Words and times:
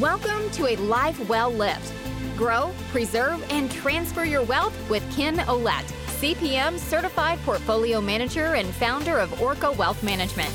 Welcome 0.00 0.50
to 0.50 0.66
a 0.66 0.74
life 0.74 1.28
well 1.28 1.52
lived. 1.52 1.92
Grow, 2.36 2.72
preserve, 2.90 3.46
and 3.48 3.70
transfer 3.70 4.24
your 4.24 4.42
wealth 4.42 4.76
with 4.90 5.08
Ken 5.14 5.36
Ouellette, 5.36 5.86
CPM 6.18 6.80
certified 6.80 7.38
portfolio 7.44 8.00
manager 8.00 8.54
and 8.54 8.66
founder 8.74 9.18
of 9.18 9.40
Orca 9.40 9.70
Wealth 9.70 10.02
Management. 10.02 10.50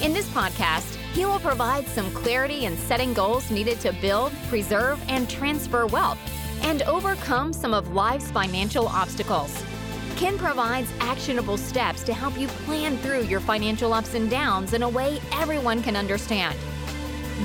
In 0.00 0.12
this 0.12 0.28
podcast, 0.28 0.94
he 1.12 1.24
will 1.24 1.40
provide 1.40 1.88
some 1.88 2.08
clarity 2.12 2.66
in 2.66 2.76
setting 2.76 3.12
goals 3.12 3.50
needed 3.50 3.80
to 3.80 3.92
build, 3.94 4.32
preserve, 4.46 5.02
and 5.08 5.28
transfer 5.28 5.84
wealth 5.86 6.20
and 6.62 6.82
overcome 6.82 7.52
some 7.52 7.74
of 7.74 7.94
life's 7.94 8.30
financial 8.30 8.86
obstacles. 8.86 9.60
Ken 10.14 10.38
provides 10.38 10.92
actionable 11.00 11.56
steps 11.56 12.04
to 12.04 12.14
help 12.14 12.38
you 12.38 12.46
plan 12.46 12.96
through 12.98 13.22
your 13.22 13.40
financial 13.40 13.92
ups 13.92 14.14
and 14.14 14.30
downs 14.30 14.72
in 14.72 14.84
a 14.84 14.88
way 14.88 15.20
everyone 15.32 15.82
can 15.82 15.96
understand. 15.96 16.56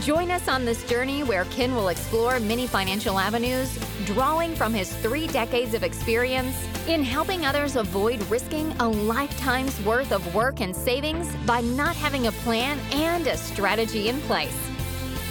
Join 0.01 0.31
us 0.31 0.47
on 0.47 0.65
this 0.65 0.83
journey 0.85 1.23
where 1.23 1.45
Ken 1.45 1.75
will 1.75 1.89
explore 1.89 2.39
many 2.39 2.65
financial 2.65 3.19
avenues, 3.19 3.77
drawing 4.05 4.55
from 4.55 4.73
his 4.73 4.91
three 4.97 5.27
decades 5.27 5.75
of 5.75 5.83
experience 5.83 6.57
in 6.87 7.03
helping 7.03 7.45
others 7.45 7.75
avoid 7.75 8.19
risking 8.23 8.71
a 8.79 8.89
lifetime's 8.89 9.79
worth 9.81 10.11
of 10.11 10.33
work 10.33 10.61
and 10.61 10.75
savings 10.75 11.31
by 11.45 11.61
not 11.61 11.95
having 11.95 12.25
a 12.25 12.31
plan 12.31 12.79
and 12.91 13.27
a 13.27 13.37
strategy 13.37 14.09
in 14.09 14.19
place. 14.21 14.57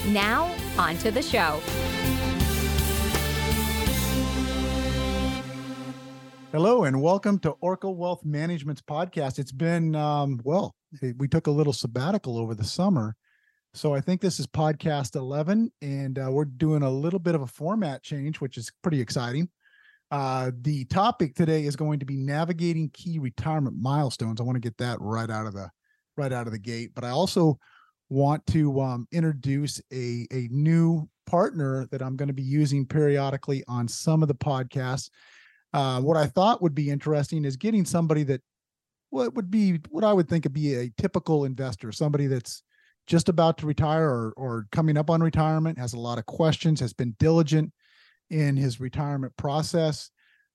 Now, 0.07 0.55
on 0.79 0.97
to 0.99 1.11
the 1.11 1.23
show. 1.23 1.61
Hello 6.53 6.85
and 6.85 7.03
welcome 7.03 7.41
to 7.41 7.51
Orca 7.61 7.91
Wealth 7.91 8.25
Management's 8.25 8.83
podcast. 8.83 9.41
It's 9.41 9.53
been, 9.53 9.97
um, 9.97 10.41
well, 10.45 10.77
we 11.17 11.27
took 11.27 11.49
a 11.49 11.51
little 11.51 11.73
sabbatical 11.73 12.39
over 12.39 12.55
the 12.55 12.65
summer. 12.65 13.17
So 13.75 13.95
I 13.95 14.03
think 14.03 14.21
this 14.21 14.39
is 14.39 14.47
podcast 14.47 15.17
11, 15.17 15.73
and 15.81 16.19
uh, 16.19 16.29
we're 16.31 16.45
doing 16.45 16.83
a 16.83 16.91
little 16.91 17.19
bit 17.19 17.35
of 17.35 17.41
a 17.41 17.47
format 17.47 18.03
change, 18.03 18.39
which 18.39 18.59
is 18.59 18.71
pretty 18.83 19.01
exciting. 19.01 19.49
Uh, 20.11 20.51
the 20.61 20.85
topic 20.87 21.35
today 21.35 21.65
is 21.65 21.75
going 21.75 21.99
to 21.99 22.05
be 22.05 22.17
navigating 22.17 22.91
key 22.91 23.19
retirement 23.19 23.75
milestones. 23.81 24.41
I 24.41 24.45
want 24.45 24.57
to 24.57 24.61
get 24.61 24.77
that 24.77 24.99
right 25.01 25.31
out 25.31 25.47
of 25.47 25.55
the 25.55 25.71
right 26.19 26.33
out 26.33 26.47
of 26.47 26.53
the 26.53 26.59
gate, 26.59 26.91
but 26.95 27.03
I 27.03 27.09
also 27.09 27.59
want 28.11 28.45
to 28.49 28.79
um, 28.83 29.09
introduce 29.11 29.81
a 29.91 30.27
a 30.31 30.49
new 30.51 31.09
partner 31.25 31.87
that 31.93 32.03
I'm 32.03 32.17
going 32.17 32.29
to 32.29 32.35
be 32.35 32.43
using 32.43 32.85
periodically 32.85 33.65
on 33.69 33.89
some 33.89 34.21
of 34.21 34.29
the 34.29 34.35
podcasts. 34.35 35.09
Uh, 35.73 36.03
what 36.03 36.19
I 36.19 36.27
thought 36.27 36.61
would 36.61 36.75
be 36.75 36.91
interesting 36.91 37.47
is 37.47 37.57
getting 37.57 37.87
somebody 37.87 38.23
that 38.25 38.43
what 39.09 39.33
would 39.35 39.51
be 39.51 39.81
what 39.89 40.05
I 40.05 40.13
would 40.13 40.29
think 40.29 40.45
would 40.45 40.53
be 40.53 40.75
a 40.75 40.93
typical 40.99 41.47
investor, 41.47 41.91
somebody 41.91 42.27
that's 42.27 42.63
just 43.13 43.29
about 43.29 43.59
to 43.59 43.67
retire 43.67 44.09
or, 44.09 44.33
or 44.39 44.67
coming 44.73 44.97
up 44.97 45.11
on 45.11 45.23
retirement, 45.23 45.79
has 45.79 45.93
a 45.93 45.99
lot 45.99 46.17
of 46.17 46.25
questions, 46.25 46.81
has 46.81 46.95
been 46.95 47.15
diligent 47.19 47.71
in 48.31 48.57
his 48.57 48.81
retirement 48.81 49.37
process. 49.37 50.09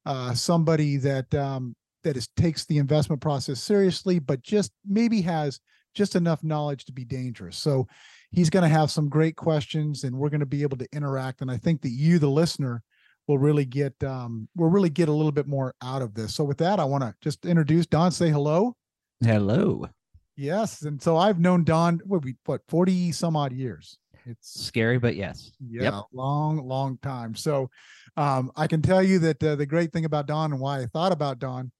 Uh, 0.07 0.33
somebody 0.33 0.97
that 0.97 1.31
um, 1.35 1.75
that 2.03 2.17
is 2.17 2.27
takes 2.35 2.65
the 2.65 2.79
investment 2.79 3.21
process 3.21 3.61
seriously, 3.61 4.17
but 4.17 4.41
just 4.41 4.71
maybe 4.87 5.21
has 5.21 5.59
just 5.93 6.15
enough 6.15 6.43
knowledge 6.43 6.85
to 6.85 6.91
be 6.91 7.05
dangerous. 7.05 7.57
So 7.57 7.87
he's 8.31 8.49
going 8.49 8.63
to 8.63 8.75
have 8.75 8.89
some 8.89 9.07
great 9.07 9.35
questions, 9.35 10.03
and 10.03 10.17
we're 10.17 10.29
going 10.29 10.39
to 10.39 10.47
be 10.47 10.63
able 10.63 10.77
to 10.77 10.87
interact. 10.91 11.41
And 11.41 11.51
I 11.51 11.57
think 11.57 11.83
that 11.83 11.91
you, 11.91 12.17
the 12.17 12.27
listener, 12.27 12.81
will 13.27 13.37
really 13.37 13.65
get 13.65 13.93
um, 14.03 14.49
will 14.55 14.69
really 14.69 14.89
get 14.89 15.09
a 15.09 15.13
little 15.13 15.31
bit 15.31 15.45
more 15.45 15.75
out 15.83 16.01
of 16.01 16.15
this. 16.15 16.33
So 16.33 16.43
with 16.43 16.57
that, 16.57 16.79
I 16.79 16.85
want 16.85 17.03
to 17.03 17.13
just 17.21 17.45
introduce 17.45 17.85
Don. 17.85 18.09
Say 18.09 18.31
hello. 18.31 18.75
Hello. 19.23 19.89
Yes, 20.37 20.83
and 20.83 21.01
so 21.01 21.17
I've 21.17 21.39
known 21.39 21.63
Don 21.63 21.99
what 22.05 22.23
we 22.23 22.35
what 22.45 22.61
forty 22.67 23.11
some 23.11 23.35
odd 23.35 23.51
years. 23.51 23.97
It's 24.25 24.65
scary, 24.65 24.99
but 24.99 25.15
yes. 25.15 25.51
Yeah, 25.59 25.83
yep. 25.83 26.03
long, 26.11 26.57
long 26.57 26.97
time. 27.01 27.33
So 27.33 27.69
um, 28.17 28.51
I 28.55 28.67
can 28.67 28.81
tell 28.81 29.01
you 29.01 29.19
that 29.19 29.41
uh, 29.41 29.55
the 29.55 29.65
great 29.65 29.93
thing 29.93 30.05
about 30.05 30.27
Don 30.27 30.51
and 30.51 30.59
why 30.59 30.81
I 30.81 30.85
thought 30.87 31.13
about 31.13 31.39
Don 31.39 31.71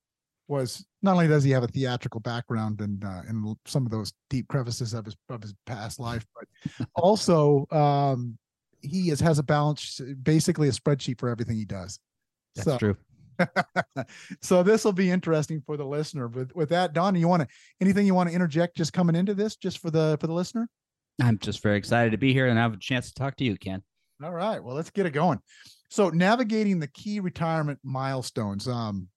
was 0.47 0.85
not 1.01 1.13
only 1.13 1.27
does 1.27 1.43
he 1.43 1.51
have 1.51 1.63
a 1.63 1.67
theatrical 1.67 2.21
background 2.21 2.79
and 2.79 3.03
uh, 3.03 3.21
in 3.29 3.55
some 3.65 3.85
of 3.85 3.91
those 3.91 4.13
deep 4.29 4.47
crevices 4.47 4.93
of 4.93 5.05
his 5.05 5.15
of 5.29 5.41
his 5.41 5.53
past 5.65 5.99
life, 5.99 6.25
but 6.33 6.87
also 6.95 7.67
um, 7.71 8.37
he 8.81 9.11
is, 9.11 9.19
has 9.19 9.39
a 9.39 9.43
balance, 9.43 9.99
basically 10.23 10.69
a 10.69 10.71
spreadsheet 10.71 11.19
for 11.19 11.29
everything 11.29 11.57
he 11.57 11.65
does. 11.65 11.99
That's 12.55 12.65
so, 12.65 12.77
true. 12.77 12.97
so 14.41 14.63
this 14.63 14.83
will 14.83 14.93
be 14.93 15.09
interesting 15.09 15.61
for 15.65 15.77
the 15.77 15.85
listener. 15.85 16.27
But 16.27 16.55
with 16.55 16.69
that, 16.69 16.93
Don, 16.93 17.15
you 17.15 17.27
want 17.27 17.43
to 17.43 17.47
anything 17.81 18.05
you 18.05 18.13
want 18.13 18.29
to 18.29 18.35
interject 18.35 18.77
just 18.77 18.93
coming 18.93 19.15
into 19.15 19.33
this, 19.33 19.55
just 19.55 19.79
for 19.79 19.91
the 19.91 20.17
for 20.19 20.27
the 20.27 20.33
listener? 20.33 20.69
I'm 21.21 21.39
just 21.39 21.63
very 21.63 21.77
excited 21.77 22.11
to 22.11 22.17
be 22.17 22.33
here 22.33 22.47
and 22.47 22.57
have 22.57 22.73
a 22.73 22.77
chance 22.77 23.07
to 23.07 23.13
talk 23.15 23.35
to 23.37 23.43
you, 23.43 23.57
Ken. 23.57 23.81
All 24.23 24.33
right. 24.33 24.63
Well, 24.63 24.75
let's 24.75 24.89
get 24.89 25.05
it 25.05 25.11
going. 25.11 25.39
So 25.89 26.09
navigating 26.09 26.79
the 26.79 26.87
key 26.87 27.19
retirement 27.19 27.79
milestones. 27.83 28.67
Um, 28.67 29.07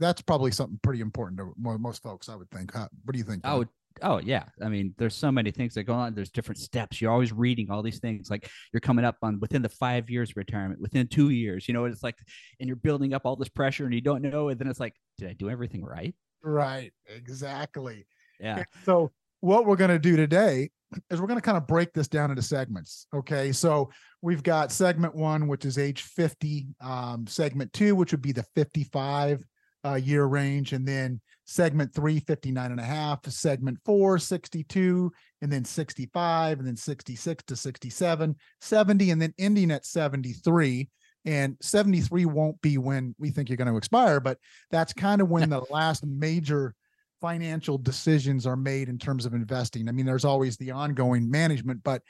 that's 0.00 0.20
probably 0.20 0.50
something 0.50 0.80
pretty 0.82 1.00
important 1.00 1.38
to 1.38 1.52
most 1.56 2.02
folks, 2.02 2.28
I 2.28 2.34
would 2.34 2.50
think. 2.50 2.74
What 2.74 3.12
do 3.12 3.18
you 3.18 3.24
think? 3.24 3.42
Oh, 3.44 3.64
oh 4.02 4.18
yeah. 4.18 4.44
I 4.62 4.68
mean 4.68 4.94
there's 4.98 5.14
so 5.14 5.32
many 5.32 5.50
things 5.50 5.74
that 5.74 5.84
go 5.84 5.94
on. 5.94 6.14
There's 6.14 6.30
different 6.30 6.58
steps. 6.58 7.00
You're 7.00 7.12
always 7.12 7.32
reading 7.32 7.70
all 7.70 7.82
these 7.82 7.98
things 7.98 8.30
like 8.30 8.50
you're 8.72 8.80
coming 8.80 9.04
up 9.04 9.16
on 9.22 9.40
within 9.40 9.62
the 9.62 9.68
five 9.68 10.10
years 10.10 10.36
retirement 10.36 10.80
within 10.80 11.06
two 11.06 11.30
years 11.30 11.68
you 11.68 11.74
know 11.74 11.84
it's 11.84 12.02
like 12.02 12.16
and 12.60 12.66
you're 12.66 12.76
building 12.76 13.14
up 13.14 13.22
all 13.24 13.36
this 13.36 13.48
pressure 13.48 13.84
and 13.84 13.94
you 13.94 14.00
don't 14.00 14.22
know 14.22 14.48
and 14.48 14.58
then 14.58 14.68
it's 14.68 14.80
like 14.80 14.94
did 15.18 15.28
i 15.28 15.32
do 15.32 15.50
everything 15.50 15.84
right? 15.84 16.14
Right 16.42 16.92
exactly. 17.14 18.06
Yeah. 18.40 18.64
So 18.84 19.12
what 19.40 19.66
we're 19.66 19.76
going 19.76 19.90
to 19.90 19.98
do 19.98 20.16
today 20.16 20.70
is 21.10 21.20
we're 21.20 21.26
going 21.26 21.38
to 21.38 21.44
kind 21.44 21.58
of 21.58 21.66
break 21.66 21.92
this 21.92 22.08
down 22.08 22.30
into 22.30 22.42
segments 22.42 23.06
okay? 23.14 23.52
So 23.52 23.90
we've 24.22 24.42
got 24.42 24.72
segment 24.72 25.14
one 25.14 25.48
which 25.48 25.64
is 25.64 25.78
age 25.78 26.02
50 26.02 26.68
um, 26.80 27.26
segment 27.26 27.72
two 27.72 27.94
which 27.94 28.12
would 28.12 28.22
be 28.22 28.32
the 28.32 28.44
55 28.54 29.44
uh, 29.86 29.94
year 29.94 30.24
range 30.24 30.72
and 30.72 30.86
then 30.86 31.20
segment 31.44 31.94
three 31.94 32.18
59 32.20 32.70
and 32.72 32.80
a 32.80 32.84
half 32.84 33.24
segment 33.28 33.78
four 33.84 34.18
62 34.18 35.12
and 35.42 35.52
then 35.52 35.64
65 35.64 36.58
and 36.58 36.66
then 36.66 36.76
66 36.76 37.44
to 37.44 37.56
67 37.56 38.36
70 38.60 39.10
and 39.10 39.22
then 39.22 39.32
ending 39.38 39.70
at 39.70 39.86
73 39.86 40.88
and 41.24 41.56
73 41.60 42.24
won't 42.24 42.60
be 42.62 42.78
when 42.78 43.14
we 43.18 43.30
think 43.30 43.48
you're 43.48 43.56
going 43.56 43.70
to 43.70 43.76
expire 43.76 44.18
but 44.18 44.38
that's 44.70 44.92
kind 44.92 45.20
of 45.20 45.28
when 45.28 45.48
the 45.48 45.62
last 45.70 46.04
major 46.04 46.74
financial 47.20 47.78
decisions 47.78 48.46
are 48.46 48.56
made 48.56 48.88
in 48.88 48.98
terms 48.98 49.24
of 49.24 49.32
investing. 49.32 49.88
I 49.88 49.92
mean 49.92 50.06
there's 50.06 50.24
always 50.24 50.56
the 50.56 50.72
ongoing 50.72 51.30
management 51.30 51.82
but 51.84 52.02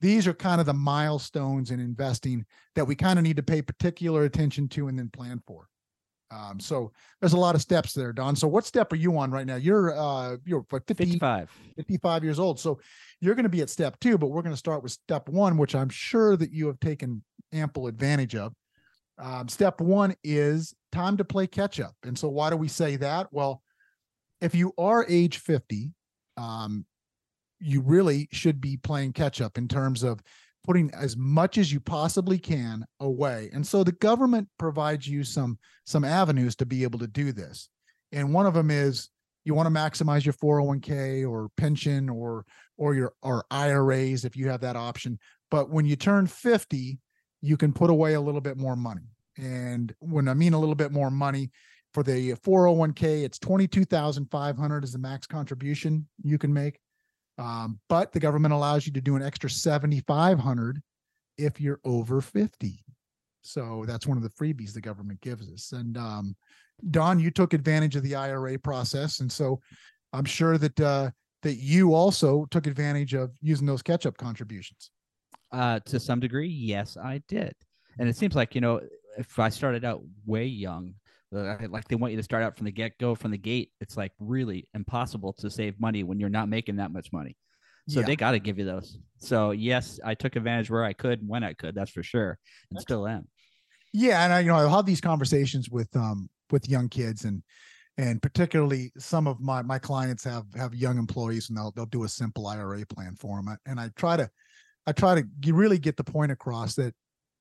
these 0.00 0.26
are 0.26 0.34
kind 0.34 0.60
of 0.60 0.66
the 0.66 0.74
milestones 0.74 1.70
in 1.70 1.80
investing 1.80 2.44
that 2.74 2.84
we 2.84 2.94
kind 2.94 3.18
of 3.18 3.24
need 3.24 3.36
to 3.36 3.42
pay 3.42 3.60
particular 3.60 4.24
attention 4.24 4.68
to 4.68 4.88
and 4.88 4.98
then 4.98 5.10
plan 5.10 5.42
for 5.46 5.68
um, 6.34 6.58
so 6.58 6.90
there's 7.20 7.32
a 7.32 7.38
lot 7.38 7.54
of 7.54 7.62
steps 7.62 7.92
there, 7.92 8.12
Don. 8.12 8.34
So 8.34 8.48
what 8.48 8.64
step 8.64 8.92
are 8.92 8.96
you 8.96 9.16
on 9.18 9.30
right 9.30 9.46
now? 9.46 9.56
You're 9.56 9.96
uh 9.96 10.36
you're 10.44 10.64
what 10.70 10.86
50, 10.86 11.04
55. 11.04 11.50
55 11.76 12.24
years 12.24 12.38
old. 12.38 12.58
So 12.58 12.80
you're 13.20 13.34
going 13.34 13.44
to 13.44 13.50
be 13.50 13.60
at 13.60 13.70
step 13.70 13.98
two, 14.00 14.18
but 14.18 14.28
we're 14.28 14.42
going 14.42 14.54
to 14.54 14.58
start 14.58 14.82
with 14.82 14.92
step 14.92 15.28
one, 15.28 15.56
which 15.56 15.74
I'm 15.74 15.88
sure 15.88 16.36
that 16.36 16.50
you 16.50 16.66
have 16.66 16.80
taken 16.80 17.22
ample 17.52 17.86
advantage 17.86 18.34
of. 18.34 18.52
Um, 19.18 19.48
step 19.48 19.80
one 19.80 20.16
is 20.24 20.74
time 20.90 21.16
to 21.18 21.24
play 21.24 21.46
catch 21.46 21.78
up. 21.78 21.94
And 22.02 22.18
so 22.18 22.28
why 22.28 22.50
do 22.50 22.56
we 22.56 22.68
say 22.68 22.96
that? 22.96 23.28
Well, 23.30 23.62
if 24.40 24.54
you 24.54 24.72
are 24.76 25.06
age 25.08 25.38
50, 25.38 25.92
um, 26.36 26.84
you 27.60 27.80
really 27.80 28.28
should 28.32 28.60
be 28.60 28.76
playing 28.76 29.12
catch 29.12 29.40
up 29.40 29.56
in 29.56 29.68
terms 29.68 30.02
of 30.02 30.20
putting 30.64 30.90
as 30.94 31.16
much 31.16 31.58
as 31.58 31.72
you 31.72 31.78
possibly 31.80 32.38
can 32.38 32.84
away. 33.00 33.50
And 33.52 33.66
so 33.66 33.84
the 33.84 33.92
government 33.92 34.48
provides 34.58 35.06
you 35.06 35.24
some 35.24 35.58
some 35.84 36.04
avenues 36.04 36.56
to 36.56 36.66
be 36.66 36.82
able 36.82 36.98
to 37.00 37.06
do 37.06 37.32
this. 37.32 37.68
And 38.12 38.32
one 38.32 38.46
of 38.46 38.54
them 38.54 38.70
is 38.70 39.10
you 39.44 39.54
want 39.54 39.66
to 39.66 39.74
maximize 39.74 40.24
your 40.24 40.34
401k 40.34 41.28
or 41.28 41.50
pension 41.56 42.08
or 42.08 42.44
or 42.76 42.94
your 42.94 43.12
or 43.22 43.44
IRAs 43.50 44.24
if 44.24 44.36
you 44.36 44.48
have 44.48 44.62
that 44.62 44.76
option. 44.76 45.18
But 45.50 45.70
when 45.70 45.84
you 45.84 45.96
turn 45.96 46.26
50, 46.26 46.98
you 47.42 47.56
can 47.56 47.72
put 47.72 47.90
away 47.90 48.14
a 48.14 48.20
little 48.20 48.40
bit 48.40 48.56
more 48.56 48.76
money. 48.76 49.08
And 49.36 49.94
when 50.00 50.28
I 50.28 50.34
mean 50.34 50.54
a 50.54 50.58
little 50.58 50.74
bit 50.74 50.92
more 50.92 51.10
money, 51.10 51.50
for 51.94 52.02
the 52.02 52.32
401k, 52.32 53.22
it's 53.22 53.38
22,500 53.38 54.84
is 54.84 54.92
the 54.92 54.98
max 54.98 55.28
contribution 55.28 56.06
you 56.24 56.38
can 56.38 56.52
make. 56.52 56.80
Um, 57.38 57.80
but 57.88 58.12
the 58.12 58.20
government 58.20 58.54
allows 58.54 58.86
you 58.86 58.92
to 58.92 59.00
do 59.00 59.16
an 59.16 59.22
extra 59.22 59.50
7,500 59.50 60.80
if 61.36 61.60
you're 61.60 61.80
over 61.84 62.20
50. 62.20 62.84
So 63.42 63.84
that's 63.86 64.06
one 64.06 64.16
of 64.16 64.22
the 64.22 64.30
freebies 64.30 64.72
the 64.72 64.80
government 64.80 65.20
gives 65.20 65.50
us. 65.50 65.72
And 65.72 65.96
um, 65.96 66.36
Don, 66.90 67.18
you 67.18 67.30
took 67.30 67.52
advantage 67.52 67.96
of 67.96 68.02
the 68.02 68.14
IRA 68.14 68.58
process, 68.58 69.20
and 69.20 69.30
so 69.30 69.60
I'm 70.12 70.24
sure 70.24 70.58
that 70.58 70.80
uh, 70.80 71.10
that 71.42 71.56
you 71.56 71.94
also 71.94 72.46
took 72.50 72.66
advantage 72.66 73.14
of 73.14 73.36
using 73.42 73.66
those 73.66 73.82
catch-up 73.82 74.16
contributions. 74.16 74.90
Uh, 75.52 75.78
to 75.86 76.00
some 76.00 76.18
degree, 76.18 76.48
yes, 76.48 76.96
I 76.96 77.22
did. 77.28 77.54
And 77.98 78.08
it 78.08 78.16
seems 78.16 78.34
like 78.34 78.54
you 78.54 78.60
know, 78.60 78.80
if 79.18 79.38
I 79.38 79.50
started 79.50 79.84
out 79.84 80.02
way 80.26 80.46
young, 80.46 80.94
like 81.34 81.88
they 81.88 81.96
want 81.96 82.12
you 82.12 82.16
to 82.16 82.22
start 82.22 82.42
out 82.42 82.56
from 82.56 82.66
the 82.66 82.72
get 82.72 82.98
go, 82.98 83.14
from 83.14 83.30
the 83.30 83.38
gate. 83.38 83.72
It's 83.80 83.96
like 83.96 84.12
really 84.18 84.68
impossible 84.74 85.32
to 85.34 85.50
save 85.50 85.78
money 85.80 86.02
when 86.02 86.18
you're 86.20 86.28
not 86.28 86.48
making 86.48 86.76
that 86.76 86.92
much 86.92 87.12
money. 87.12 87.36
So 87.88 88.00
Yeah. 88.00 88.06
they 88.06 88.16
got 88.16 88.32
to 88.32 88.38
give 88.38 88.58
you 88.58 88.64
those. 88.64 88.98
So 89.18 89.50
yes, 89.50 90.00
I 90.04 90.14
took 90.14 90.36
advantage 90.36 90.70
where 90.70 90.84
I 90.84 90.92
could 90.92 91.20
and 91.20 91.28
when 91.28 91.44
I 91.44 91.52
could. 91.52 91.74
That's 91.74 91.90
for 91.90 92.02
sure, 92.02 92.38
and 92.70 92.80
still 92.80 93.06
am. 93.06 93.28
Yeah, 93.92 94.24
and 94.24 94.32
I 94.32 94.40
you 94.40 94.48
know 94.48 94.56
I'll 94.56 94.76
have 94.76 94.86
these 94.86 95.00
conversations 95.00 95.68
with 95.70 95.94
um 95.96 96.28
with 96.50 96.68
young 96.68 96.88
kids 96.88 97.24
and 97.24 97.42
and 97.96 98.20
particularly 98.20 98.92
some 98.98 99.26
of 99.26 99.40
my 99.40 99.62
my 99.62 99.78
clients 99.78 100.24
have 100.24 100.44
have 100.56 100.74
young 100.74 100.98
employees 100.98 101.48
and 101.48 101.58
they'll 101.58 101.72
they'll 101.72 101.86
do 101.86 102.04
a 102.04 102.08
simple 102.08 102.46
IRA 102.46 102.84
plan 102.86 103.14
for 103.16 103.36
them 103.40 103.56
and 103.66 103.78
I 103.78 103.90
try 103.96 104.16
to 104.16 104.28
I 104.86 104.92
try 104.92 105.14
to 105.20 105.52
really 105.52 105.78
get 105.78 105.96
the 105.96 106.04
point 106.04 106.32
across 106.32 106.74
that 106.74 106.94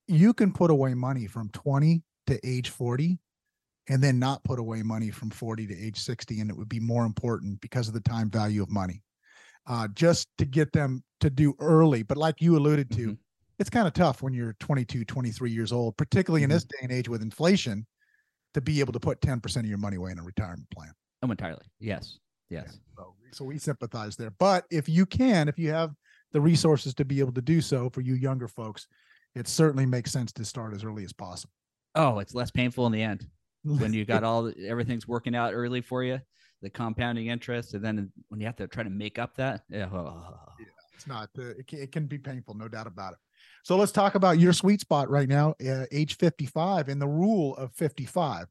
you 0.07 0.33
can 0.33 0.51
put 0.51 0.69
away 0.69 0.93
money 0.93 1.27
from 1.27 1.49
20 1.49 2.03
to 2.27 2.39
age 2.47 2.69
40 2.69 3.19
and 3.89 4.01
then 4.01 4.19
not 4.19 4.43
put 4.43 4.59
away 4.59 4.81
money 4.83 5.11
from 5.11 5.29
40 5.29 5.67
to 5.67 5.77
age 5.77 5.97
60 5.99 6.39
and 6.39 6.49
it 6.49 6.57
would 6.57 6.69
be 6.69 6.79
more 6.79 7.05
important 7.05 7.59
because 7.61 7.87
of 7.87 7.93
the 7.93 7.99
time 8.01 8.29
value 8.29 8.61
of 8.63 8.69
money 8.69 9.01
uh 9.67 9.87
just 9.89 10.27
to 10.37 10.45
get 10.45 10.71
them 10.73 11.03
to 11.19 11.29
do 11.29 11.53
early 11.59 12.03
but 12.03 12.17
like 12.17 12.41
you 12.41 12.57
alluded 12.57 12.89
to 12.91 13.09
Mhm. 13.09 13.17
it's 13.59 13.69
kind 13.69 13.87
of 13.87 13.93
tough 13.93 14.21
when 14.21 14.33
you're 14.33 14.53
22 14.53 15.05
23 15.05 15.51
years 15.51 15.71
old 15.71 15.97
particularly 15.97 16.43
in 16.43 16.49
this 16.49 16.63
day 16.65 16.79
and 16.81 16.91
age 16.91 17.09
with 17.09 17.21
inflation 17.21 17.85
to 18.53 18.61
be 18.61 18.79
able 18.79 18.93
to 18.93 18.99
put 18.99 19.19
10% 19.21 19.65
of 19.65 19.69
your 19.69 19.77
money 19.79 19.97
away 19.97 20.11
in 20.11 20.19
a 20.19 20.23
retirement 20.23 20.69
plan 20.71 20.93
Oh, 21.23 21.31
entirely. 21.31 21.65
Yes. 21.79 22.19
Yes. 22.49 22.79
so, 22.97 23.15
so 23.31 23.45
we 23.45 23.57
sympathize 23.57 24.15
there 24.17 24.31
but 24.31 24.65
if 24.71 24.87
you 24.89 25.05
can 25.05 25.47
if 25.49 25.57
you 25.57 25.71
have 25.71 25.93
the 26.33 26.41
resources 26.41 26.93
to 26.95 27.05
be 27.05 27.19
able 27.19 27.31
to 27.33 27.41
do 27.41 27.61
so 27.61 27.89
for 27.89 28.01
you 28.01 28.13
younger 28.15 28.47
folks 28.47 28.87
it 29.35 29.47
certainly 29.47 29.85
makes 29.85 30.11
sense 30.11 30.31
to 30.33 30.45
start 30.45 30.73
as 30.73 30.83
early 30.83 31.03
as 31.03 31.13
possible 31.13 31.53
Oh, 31.95 32.19
it's 32.19 32.33
less 32.33 32.51
painful 32.51 32.85
in 32.87 32.91
the 32.91 33.01
end 33.01 33.27
when 33.63 33.93
you 33.93 34.05
got 34.05 34.23
all 34.23 34.51
everything's 34.65 35.07
working 35.07 35.35
out 35.35 35.53
early 35.53 35.81
for 35.81 36.03
you, 36.03 36.19
the 36.61 36.69
compounding 36.69 37.27
interest, 37.27 37.73
and 37.73 37.83
then 37.83 38.11
when 38.29 38.39
you 38.39 38.45
have 38.45 38.55
to 38.57 38.67
try 38.67 38.83
to 38.83 38.89
make 38.89 39.19
up 39.19 39.35
that. 39.35 39.61
Yeah. 39.69 39.89
oh. 39.91 40.23
it's 41.03 41.07
not 41.07 41.29
uh, 41.37 41.49
it, 41.57 41.67
can, 41.67 41.79
it 41.79 41.91
can 41.91 42.05
be 42.05 42.17
painful 42.17 42.53
no 42.53 42.67
doubt 42.67 42.87
about 42.87 43.13
it 43.13 43.19
so 43.63 43.75
let's 43.75 43.91
talk 43.91 44.15
about 44.15 44.39
your 44.39 44.53
sweet 44.53 44.79
spot 44.79 45.09
right 45.09 45.27
now 45.27 45.53
uh, 45.67 45.85
age 45.91 46.15
55 46.15 46.87
and 46.87 47.01
the 47.01 47.07
rule 47.07 47.55
of 47.57 47.73
55 47.73 48.47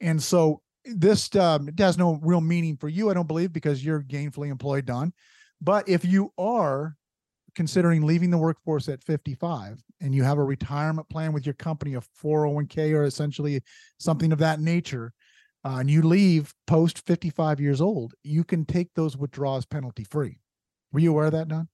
and 0.00 0.20
so 0.20 0.62
this 0.84 1.34
um, 1.36 1.68
it 1.68 1.78
has 1.78 1.96
no 1.96 2.18
real 2.22 2.40
meaning 2.40 2.76
for 2.76 2.88
you 2.88 3.10
i 3.10 3.14
don't 3.14 3.28
believe 3.28 3.52
because 3.52 3.84
you're 3.84 4.02
gainfully 4.02 4.50
employed 4.50 4.84
don 4.84 5.12
but 5.60 5.88
if 5.88 6.04
you 6.04 6.32
are 6.38 6.96
considering 7.54 8.02
leaving 8.02 8.30
the 8.30 8.38
workforce 8.38 8.88
at 8.88 9.02
55 9.02 9.82
and 10.00 10.14
you 10.14 10.22
have 10.22 10.38
a 10.38 10.44
retirement 10.44 11.08
plan 11.08 11.32
with 11.32 11.46
your 11.46 11.54
company 11.54 11.94
a 11.94 12.00
401k 12.00 12.94
or 12.94 13.04
essentially 13.04 13.60
something 13.98 14.32
of 14.32 14.38
that 14.38 14.60
nature 14.60 15.12
uh, 15.64 15.76
and 15.78 15.90
you 15.90 16.02
leave 16.02 16.52
post 16.66 17.04
55 17.06 17.60
years 17.60 17.80
old 17.80 18.14
you 18.22 18.44
can 18.44 18.64
take 18.64 18.88
those 18.94 19.16
withdrawals 19.16 19.66
penalty 19.66 20.04
free 20.04 20.38
were 20.92 21.00
you 21.00 21.10
aware 21.10 21.26
of 21.26 21.32
that 21.32 21.48
don 21.48 21.68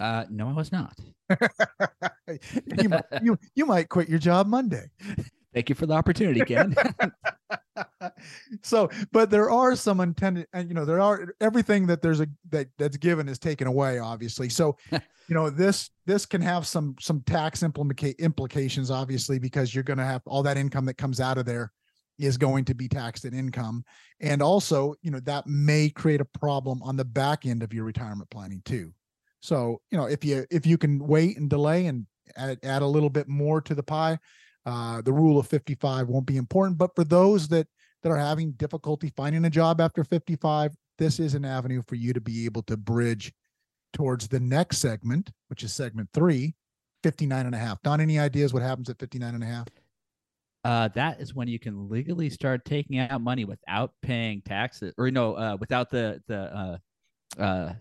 Uh, 0.00 0.24
no, 0.28 0.48
I 0.48 0.52
was 0.52 0.72
not. 0.72 0.98
you, 2.82 2.88
might, 2.88 3.04
you 3.22 3.38
you 3.54 3.66
might 3.66 3.88
quit 3.88 4.08
your 4.08 4.18
job 4.18 4.46
Monday. 4.48 4.90
Thank 5.52 5.68
you 5.68 5.76
for 5.76 5.86
the 5.86 5.94
opportunity, 5.94 6.40
Ken. 6.40 6.74
so, 8.62 8.88
but 9.12 9.30
there 9.30 9.50
are 9.50 9.76
some 9.76 10.00
intended, 10.00 10.46
and 10.52 10.66
uh, 10.66 10.68
you 10.68 10.74
know, 10.74 10.84
there 10.84 11.00
are 11.00 11.34
everything 11.40 11.86
that 11.86 12.02
there's 12.02 12.20
a 12.20 12.26
that 12.50 12.68
that's 12.78 12.96
given 12.96 13.28
is 13.28 13.38
taken 13.38 13.66
away, 13.66 13.98
obviously. 13.98 14.48
So, 14.48 14.76
you 14.92 15.34
know, 15.34 15.50
this 15.50 15.90
this 16.06 16.26
can 16.26 16.40
have 16.40 16.66
some 16.66 16.96
some 17.00 17.22
tax 17.22 17.62
implica- 17.62 18.18
implications, 18.18 18.90
obviously, 18.90 19.38
because 19.38 19.74
you're 19.74 19.84
going 19.84 19.98
to 19.98 20.04
have 20.04 20.22
all 20.26 20.42
that 20.42 20.56
income 20.56 20.84
that 20.86 20.94
comes 20.94 21.20
out 21.20 21.38
of 21.38 21.46
there 21.46 21.72
is 22.18 22.36
going 22.36 22.64
to 22.64 22.74
be 22.74 22.88
taxed 22.88 23.24
at 23.24 23.34
income, 23.34 23.84
and 24.20 24.40
also, 24.40 24.94
you 25.02 25.10
know, 25.10 25.20
that 25.20 25.46
may 25.46 25.88
create 25.88 26.20
a 26.20 26.24
problem 26.24 26.82
on 26.82 26.96
the 26.96 27.04
back 27.04 27.46
end 27.46 27.62
of 27.62 27.72
your 27.72 27.84
retirement 27.84 28.30
planning 28.30 28.62
too. 28.64 28.92
So, 29.40 29.80
you 29.90 29.98
know, 29.98 30.06
if 30.06 30.24
you 30.24 30.46
if 30.50 30.64
you 30.64 30.78
can 30.78 30.98
wait 30.98 31.36
and 31.36 31.50
delay 31.50 31.86
and 31.86 32.06
add, 32.36 32.58
add 32.62 32.82
a 32.82 32.86
little 32.86 33.10
bit 33.10 33.28
more 33.28 33.60
to 33.62 33.74
the 33.74 33.82
pie, 33.82 34.18
uh, 34.66 35.02
the 35.02 35.12
rule 35.12 35.38
of 35.38 35.46
55 35.46 36.08
won't 36.08 36.26
be 36.26 36.36
important. 36.36 36.78
But 36.78 36.94
for 36.94 37.04
those 37.04 37.48
that 37.48 37.66
that 38.02 38.10
are 38.10 38.18
having 38.18 38.52
difficulty 38.52 39.12
finding 39.16 39.44
a 39.46 39.50
job 39.50 39.80
after 39.80 40.04
55, 40.04 40.72
this 40.98 41.18
is 41.18 41.34
an 41.34 41.44
avenue 41.44 41.82
for 41.86 41.94
you 41.94 42.12
to 42.12 42.20
be 42.20 42.44
able 42.44 42.62
to 42.64 42.76
bridge 42.76 43.32
towards 43.92 44.28
the 44.28 44.40
next 44.40 44.78
segment, 44.78 45.30
which 45.48 45.62
is 45.62 45.72
segment 45.72 46.10
three, 46.12 46.54
59 47.02 47.46
and 47.46 47.54
a 47.54 47.58
half. 47.58 47.80
Don, 47.82 48.00
any 48.00 48.18
ideas 48.18 48.52
what 48.52 48.62
happens 48.62 48.90
at 48.90 48.98
59 48.98 49.34
and 49.34 49.42
a 49.42 49.46
half? 49.46 49.68
uh, 50.64 50.88
that 50.94 51.20
is 51.20 51.34
when 51.34 51.46
you 51.46 51.58
can 51.58 51.88
legally 51.88 52.30
start 52.30 52.64
taking 52.64 52.98
out 52.98 53.20
money 53.20 53.44
without 53.44 53.92
paying 54.02 54.40
taxes, 54.42 54.94
or 54.96 55.10
no, 55.10 55.34
uh, 55.34 55.56
without 55.60 55.90
the 55.90 56.22
the 56.26 56.38
uh, 56.38 57.42
uh, 57.42 57.74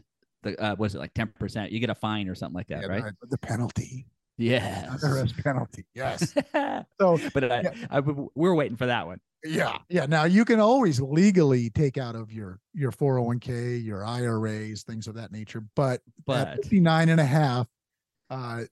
the 0.43 0.61
uh, 0.61 0.75
was 0.75 0.93
it 0.93 0.99
like 0.99 1.13
ten 1.13 1.27
percent? 1.39 1.71
You 1.71 1.79
get 1.79 1.89
a 1.89 1.95
fine 1.95 2.27
or 2.27 2.35
something 2.35 2.55
like 2.55 2.67
that, 2.67 2.81
Yeah, 2.81 2.87
right? 2.87 3.13
The 3.21 3.37
penalty. 3.37 4.05
Yes. 4.37 5.03
IRS 5.03 5.43
penalty. 5.43 5.85
Yes. 5.93 6.33
but 6.53 6.85
So 6.99 7.17
I, 7.33 7.61
Yeah. 7.61 7.71
I, 7.89 7.99
we're 7.99 8.55
waiting 8.55 8.77
for 8.77 8.87
that 8.87 9.05
one. 9.05 9.19
yeah, 9.43 9.77
yeah. 9.89 10.05
Now 10.05 10.23
you 10.23 10.45
can 10.45 10.59
always 10.59 10.99
legally 10.99 11.69
take 11.69 11.97
out 11.97 12.15
of 12.15 12.31
your 12.31 12.59
your 12.73 12.91
401k, 12.91 13.83
your 13.83 14.05
IRAs, 14.05 14.83
things 14.83 15.07
of 15.07 15.15
that 15.15 15.31
nature. 15.31 15.63
But 15.75 16.01
But 16.25 16.47
at 16.47 16.55
59 16.63 17.09
and 17.09 17.21
a 17.21 17.25
half 17.25 17.67
uh 18.29 18.63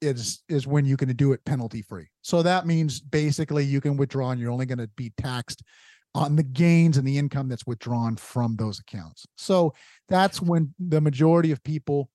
is 0.00 0.42
is 0.48 0.66
when 0.66 0.84
you 0.84 0.96
can 0.96 1.08
do 1.16 1.32
it 1.32 1.44
penalty 1.44 1.82
free 1.82 2.06
so 2.22 2.42
that 2.42 2.66
means 2.66 3.00
basically 3.00 3.64
you 3.64 3.80
can 3.80 3.96
withdraw 3.96 4.30
and 4.30 4.40
you're 4.40 4.50
only 4.50 4.66
going 4.66 4.78
to 4.78 4.90
be 4.96 5.12
taxed 5.16 5.62
on 6.14 6.36
the 6.36 6.42
gains 6.42 6.98
and 6.98 7.06
the 7.06 7.16
income 7.16 7.48
that's 7.48 7.66
withdrawn 7.66 8.16
from 8.16 8.56
those 8.56 8.78
accounts 8.78 9.26
so 9.36 9.72
that's 10.08 10.42
when 10.42 10.74
the 10.78 11.00
majority 11.00 11.50
of 11.50 11.62
people 11.62 12.10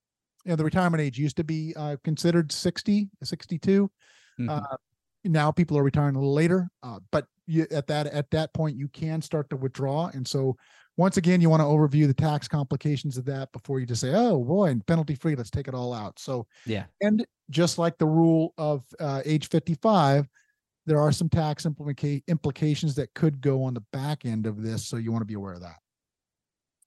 you 0.46 0.50
know 0.50 0.56
the 0.56 0.64
retirement 0.64 1.02
age 1.02 1.18
used 1.18 1.38
to 1.38 1.44
be 1.44 1.74
uh, 1.76 1.96
considered 2.04 2.52
60 2.52 3.10
62 3.24 3.92
Mhm. 4.40 4.50
uh, 4.50 4.78
now 5.26 5.52
people 5.52 5.78
are 5.78 5.84
retiring 5.84 6.16
a 6.16 6.20
little 6.20 6.34
later 6.34 6.70
uh, 6.84 7.00
but 7.12 7.28
you, 7.48 7.68
at 7.72 7.88
that 7.88 8.08
at 8.08 8.32
that 8.32 8.54
point 8.54 8.78
you 8.78 8.88
can 8.88 9.22
start 9.22 9.50
to 9.50 9.58
withdraw. 9.58 10.10
And 10.14 10.26
so 10.28 10.56
once 10.98 11.18
again 11.18 11.42
you 11.42 11.50
want 11.50 11.62
to 11.62 11.66
overview 11.66 12.08
the 12.08 12.14
tax 12.14 12.48
complications 12.48 13.18
of 13.18 13.26
that 13.26 13.52
before 13.52 13.80
you 13.80 13.86
just 13.86 14.02
say 14.02 14.14
oh 14.14 14.44
boy 14.44 14.68
and 14.68 14.86
penalty 14.86 15.16
free 15.16 15.36
let's 15.36 15.50
take 15.50 15.68
it 15.68 15.74
all 15.76 15.94
out. 15.94 16.18
So 16.18 16.48
yeah, 16.66 16.86
and 17.02 17.26
just 17.50 17.78
like 17.78 17.98
the 17.98 18.06
rule 18.06 18.54
of 18.58 18.84
uh, 19.00 19.22
age 19.26 19.50
55 19.50 20.28
there 20.88 21.00
are 21.00 21.12
some 21.12 21.30
tax 21.30 21.66
implica- 21.66 22.24
implications 22.28 22.96
that 22.96 23.14
could 23.14 23.40
go 23.42 23.64
on 23.64 23.74
the 23.74 23.84
back 23.94 24.26
end 24.26 24.48
of 24.48 24.64
this 24.64 24.88
so 24.88 24.98
you 24.98 25.12
want 25.12 25.22
to 25.22 25.28
be 25.28 25.36
aware 25.36 25.54
of 25.54 25.62
that. 25.62 25.78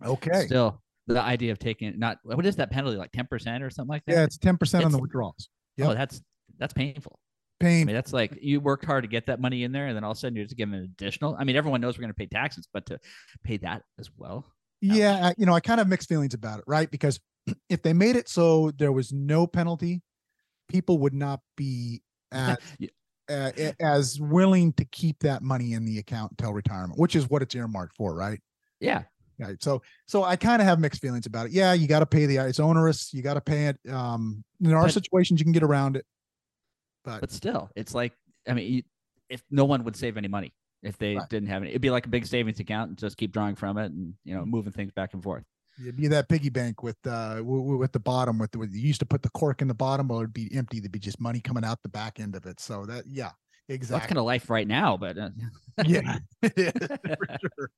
Okay. 0.04 0.46
Still 0.46 0.80
the 1.06 1.20
idea 1.20 1.52
of 1.52 1.58
taking 1.58 1.98
not 1.98 2.18
what 2.22 2.44
is 2.46 2.56
that 2.56 2.70
penalty 2.70 2.96
like 2.96 3.12
ten 3.12 3.26
percent 3.26 3.62
or 3.62 3.70
something 3.70 3.90
like 3.90 4.02
that? 4.06 4.12
yeah 4.12 4.24
it's 4.24 4.38
10% 4.38 4.52
on 4.52 4.58
the 4.58 4.78
It's- 4.88 5.00
withdrawals 5.00 5.48
Oh, 5.80 5.92
that's 5.94 6.22
that's 6.58 6.72
painful. 6.72 7.18
I 7.60 7.64
pain 7.64 7.86
mean, 7.86 7.94
that's 7.96 8.12
like 8.12 8.38
you 8.40 8.60
worked 8.60 8.84
hard 8.84 9.02
to 9.04 9.08
get 9.08 9.26
that 9.26 9.40
money 9.40 9.64
in 9.64 9.72
there, 9.72 9.86
and 9.86 9.96
then 9.96 10.04
all 10.04 10.12
of 10.12 10.16
a 10.16 10.20
sudden 10.20 10.36
you're 10.36 10.44
just 10.44 10.56
giving 10.56 10.74
an 10.74 10.84
additional. 10.84 11.36
I 11.38 11.42
mean, 11.44 11.56
everyone 11.56 11.80
knows 11.80 11.96
we're 11.96 12.02
going 12.02 12.10
to 12.12 12.14
pay 12.14 12.26
taxes, 12.26 12.68
but 12.72 12.86
to 12.86 12.98
pay 13.42 13.56
that 13.58 13.82
as 13.98 14.08
well. 14.16 14.44
Yeah, 14.80 15.28
I- 15.28 15.34
you 15.38 15.46
know, 15.46 15.52
I 15.54 15.60
kind 15.60 15.80
of 15.80 15.86
have 15.86 15.90
mixed 15.90 16.08
feelings 16.08 16.34
about 16.34 16.58
it, 16.60 16.64
right? 16.68 16.88
Because 16.90 17.18
if 17.68 17.82
they 17.82 17.92
made 17.92 18.14
it 18.16 18.28
so 18.28 18.70
there 18.78 18.92
was 18.92 19.12
no 19.12 19.46
penalty, 19.46 20.02
people 20.68 20.98
would 20.98 21.14
not 21.14 21.40
be 21.56 22.02
at, 22.32 22.60
Yeah. 22.78 22.88
uh, 23.30 23.72
as 23.80 24.20
willing 24.20 24.72
to 24.74 24.84
keep 24.84 25.20
that 25.20 25.42
money 25.42 25.72
in 25.72 25.84
the 25.84 25.98
account 25.98 26.32
until 26.32 26.52
retirement, 26.52 26.98
which 27.00 27.16
is 27.16 27.28
what 27.30 27.42
it's 27.42 27.54
earmarked 27.54 27.96
for, 27.96 28.14
right? 28.14 28.40
Yeah, 28.80 29.02
Right. 29.38 29.60
So, 29.62 29.82
so 30.06 30.22
I 30.24 30.36
kind 30.36 30.62
of 30.62 30.68
have 30.68 30.78
mixed 30.80 31.00
feelings 31.00 31.26
about 31.26 31.46
it. 31.46 31.52
Yeah, 31.52 31.72
you 31.72 31.88
got 31.88 32.00
to 32.00 32.06
pay 32.06 32.26
the 32.26 32.36
it's 32.46 32.60
onerous. 32.60 33.12
You 33.12 33.22
got 33.22 33.34
to 33.34 33.40
pay 33.40 33.66
it. 33.66 33.78
Um, 33.90 34.44
there 34.60 34.76
are 34.76 34.84
But- 34.84 34.92
situations 34.94 35.40
you 35.40 35.44
can 35.44 35.52
get 35.52 35.62
around 35.64 35.96
it, 35.96 36.06
but, 37.04 37.20
but 37.20 37.30
still, 37.32 37.70
it's 37.76 37.94
like 37.94 38.12
I 38.48 38.54
mean, 38.54 38.72
you, 38.72 38.82
if 39.28 39.42
no 39.50 39.64
one 39.64 39.84
would 39.84 39.96
save 39.96 40.16
any 40.16 40.28
money 40.28 40.52
if 40.82 40.98
they 40.98 41.16
Right. 41.16 41.28
didn't 41.28 41.48
have 41.48 41.62
any, 41.62 41.70
it'd 41.70 41.82
be 41.82 41.90
like 41.90 42.06
a 42.06 42.10
big 42.10 42.26
savings 42.26 42.60
account 42.60 42.90
and 42.90 42.98
just 42.98 43.16
keep 43.16 43.32
drawing 43.32 43.54
from 43.56 43.78
it, 43.78 43.86
and 43.92 44.14
you 44.24 44.34
know, 44.34 44.44
moving 44.44 44.72
things 44.72 44.92
back 44.92 45.14
and 45.14 45.22
forth. 45.22 45.44
it'd 45.80 45.96
be 45.96 46.06
that 46.08 46.28
piggy 46.28 46.50
bank 46.50 46.82
with 46.84 46.98
uh 47.06 47.40
with 47.42 47.90
the 47.92 47.98
bottom 47.98 48.38
with 48.38 48.52
the 48.52 48.58
with, 48.58 48.72
you 48.72 48.86
used 48.86 49.00
to 49.00 49.06
put 49.06 49.22
the 49.22 49.30
cork 49.30 49.62
in 49.62 49.66
the 49.68 49.74
bottom, 49.74 50.06
well, 50.08 50.20
it'd 50.20 50.32
be 50.32 50.54
empty. 50.54 50.78
There'd 50.78 50.92
be 50.92 50.98
just 51.00 51.20
money 51.20 51.40
coming 51.40 51.64
out 51.64 51.82
the 51.82 51.88
back 51.88 52.20
end 52.20 52.36
of 52.36 52.46
it. 52.46 52.60
So 52.60 52.86
that 52.86 53.04
yeah, 53.08 53.30
exactly. 53.68 53.98
That's 53.98 54.06
kind 54.08 54.18
of 54.18 54.24
life 54.24 54.48
right 54.50 54.68
now, 54.68 54.96
but 54.96 55.18
uh, 55.18 55.30
yeah, 55.84 56.18
for 56.42 57.38
sure. 57.40 57.70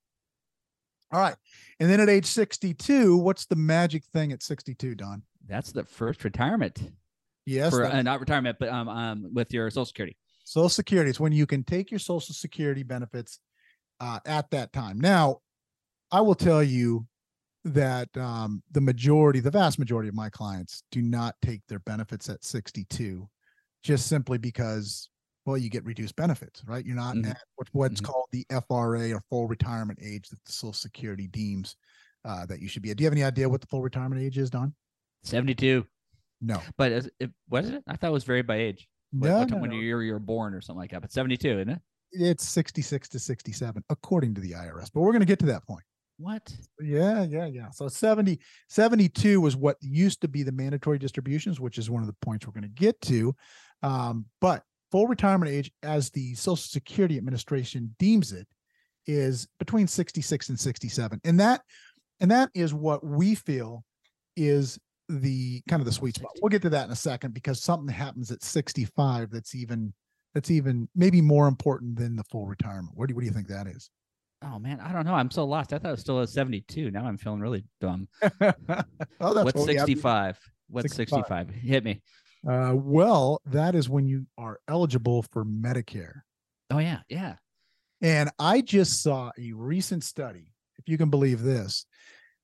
All 1.13 1.21
right. 1.21 1.37
And 1.81 1.91
then 1.91 2.01
at 2.01 2.09
age 2.09 2.27
62, 2.27 3.17
what's 3.17 3.47
the 3.47 3.57
magic 3.57 4.05
thing 4.07 4.33
at 4.33 4.43
62, 4.43 4.95
Don? 4.95 5.23
that's 5.49 5.71
the 5.71 5.85
first 5.85 6.25
retirement 6.25 6.91
Yes, 7.47 7.73
for 7.73 7.87
uh, 7.87 8.03
not 8.03 8.19
retirement, 8.19 8.57
but 8.59 8.69
um, 8.69 8.89
um, 8.89 9.31
with 9.33 9.53
your 9.53 9.71
Social 9.71 9.85
Security. 9.85 10.17
Social 10.45 10.69
Security. 10.69 11.11
is 11.11 11.21
when 11.21 11.33
you 11.33 11.47
can 11.47 11.63
take 11.63 11.93
your 11.93 12.01
Social 12.01 12.35
Security 12.35 12.83
benefits 12.83 13.39
uh, 14.01 14.19
at 14.27 14.51
that 14.51 14.73
time. 14.73 15.01
Now, 15.01 15.39
I 16.11 16.21
will 16.21 16.35
tell 16.35 16.63
you 16.63 17.07
that 17.65 18.09
um, 18.17 18.65
the 18.73 18.81
majority, 18.81 19.39
the 19.39 19.51
vast 19.53 19.79
majority 19.79 20.09
of 20.09 20.15
my 20.15 20.29
clients 20.29 20.83
do 20.91 21.03
not 21.03 21.37
take 21.41 21.63
their 21.69 21.79
benefits 21.81 22.29
at 22.29 22.45
62, 22.45 23.29
just 23.85 24.09
simply 24.09 24.39
because, 24.39 25.09
well, 25.47 25.57
you 25.57 25.71
get 25.71 25.85
reduced 25.85 26.17
benefits, 26.17 26.63
right? 26.67 26.85
You're 26.85 26.97
not 26.97 27.15
Mhm. 27.15 27.31
at 27.31 27.39
what, 27.55 27.69
what's 27.73 28.01
Mhm. 28.01 28.05
called 28.05 28.27
the 28.33 28.45
FRA 28.51 29.13
or 29.13 29.23
full 29.31 29.47
retirement 29.47 29.99
age 30.03 30.29
that 30.29 30.45
the 30.45 30.53
Social 30.53 30.73
Security 30.73 31.29
deems 31.29 31.77
uh, 32.25 32.45
that 32.47 32.61
you 32.61 32.67
should 32.67 32.83
be 32.83 32.91
at. 32.91 32.97
Do 32.97 33.03
you 33.05 33.07
have 33.07 33.13
any 33.13 33.23
idea 33.23 33.49
what 33.49 33.61
the 33.61 33.69
full 33.69 33.83
retirement 33.83 34.21
age 34.21 34.37
is, 34.37 34.51
Don? 34.51 34.75
72. 35.23 35.87
No, 36.41 36.61
But 36.77 36.91
is 36.93 37.11
it 37.21 37.31
was 37.49 37.71
it? 37.71 37.85
I 37.87 37.97
thought 37.97 38.09
it 38.09 38.13
was 38.13 38.25
varied 38.25 38.47
by 38.49 38.57
age. 38.57 38.89
What, 39.13 39.29
no, 39.29 39.39
what 39.39 39.51
no, 39.51 39.57
when 39.59 39.71
no. 39.71 39.77
you're 39.77 40.03
you're 40.03 40.19
born 40.19 40.53
or 40.53 40.61
something 40.61 40.81
like 40.81 40.91
that. 40.91 41.01
But 41.03 41.13
72, 41.13 41.49
isn't 41.61 41.69
it? 41.71 41.81
it's 42.13 42.49
66 42.49 43.09
to 43.11 43.19
67 43.19 43.83
according 43.91 44.35
to 44.35 44.41
the 44.41 44.53
IRS. 44.53 44.91
But 44.93 45.01
we're 45.03 45.13
going 45.13 45.21
to 45.21 45.27
get 45.27 45.39
to 45.41 45.47
that 45.47 45.65
point. 45.67 45.85
What? 46.19 46.57
Yeah, 46.81 47.23
yeah, 47.25 47.47
yeah. 47.47 47.71
So 47.71 47.89
70, 47.89 48.41
72 48.69 49.41
was 49.41 49.55
what 49.57 49.77
used 49.81 50.21
to 50.23 50.29
be 50.29 50.43
the 50.43 50.53
mandatory 50.53 50.99
distributions, 50.99 51.61
which 51.61 51.79
is 51.79 51.91
one 51.91 52.03
of 52.03 52.07
the 52.07 52.17
points 52.23 52.47
we're 52.47 52.53
going 52.55 52.63
to 52.63 52.69
get 52.71 53.01
to. 53.03 53.35
Um, 53.83 54.27
but 54.41 54.65
full 54.97 55.07
retirement 55.07 55.53
age, 55.53 55.71
as 55.83 56.09
the 56.09 56.35
Social 56.37 56.57
Security 56.57 57.19
Administration 57.19 57.95
deems 57.99 58.33
it, 58.33 58.49
is 59.07 59.47
between 59.59 59.87
66 59.87 60.49
and 60.49 60.59
67. 60.59 61.21
And 61.23 61.39
that 61.39 61.61
and 62.21 62.31
that 62.31 62.49
is 62.55 62.73
what 62.73 63.05
we 63.05 63.35
feel 63.35 63.85
is 64.39 64.79
the 65.11 65.61
kind 65.69 65.83
of 65.83 65.85
the 65.85 65.93
sweet 65.93 66.15
spot. 66.15 66.31
We'll 66.41 66.49
get 66.49 66.63
to 66.63 66.71
that 66.71 66.87
in 66.87 66.93
a 66.93 66.97
second 66.97 67.35
because 67.35 67.63
something 67.63 67.95
happens 67.95 68.31
at 68.31 68.43
65 68.43 69.31
that's 69.31 69.55
even 69.55 69.93
that's 70.33 70.51
even 70.51 70.89
maybe 70.97 71.21
more 71.21 71.47
important 71.47 71.99
than 71.99 72.17
the 72.17 72.25
full 72.25 72.47
retirement. 72.47 72.95
What 72.95 73.09
do, 73.09 73.13
you, 73.13 73.17
what 73.17 73.21
do 73.21 73.27
you 73.27 73.33
think 73.33 73.49
that 73.49 73.67
is? 73.67 73.91
Oh 74.43 74.59
man, 74.59 74.81
I 74.81 74.95
don't 74.95 75.05
know. 75.05 75.13
I'm 75.13 75.31
so 75.31 75.45
lost. 75.45 75.75
I 75.75 75.79
thought 75.79 75.89
it 75.89 75.91
was 75.91 76.01
still 76.01 76.23
at 76.23 76.31
72. 76.31 76.91
Now 76.91 77.05
I'm 77.05 77.19
feeling 77.19 77.41
really 77.41 77.67
dumb. 77.83 78.09
oh, 78.23 78.31
that's 78.41 78.65
What's 79.21 79.59
what 79.59 79.69
we 79.69 79.75
have 79.75 79.87
to- 79.87 79.93
65? 79.93 80.39
What's 80.71 80.97
65. 80.97 81.49
65? 81.49 81.51
Hit 81.51 81.85
me. 81.85 82.01
Uh, 82.49 82.75
well, 82.75 83.41
that 83.47 83.75
is 83.75 83.89
when 83.89 84.07
you 84.07 84.27
are 84.39 84.61
eligible 84.69 85.23
for 85.33 85.45
Medicare. 85.45 86.21
Oh 86.71 86.79
yeah, 86.79 87.01
yeah. 87.09 87.37
And 88.03 88.31
I 88.39 88.61
just 88.61 89.03
saw 89.03 89.31
a 89.39 89.53
recent 89.53 90.05
study, 90.05 90.53
if 90.79 90.89
you 90.89 90.99
can 90.99 91.11
believe 91.11 91.43
this. 91.43 91.87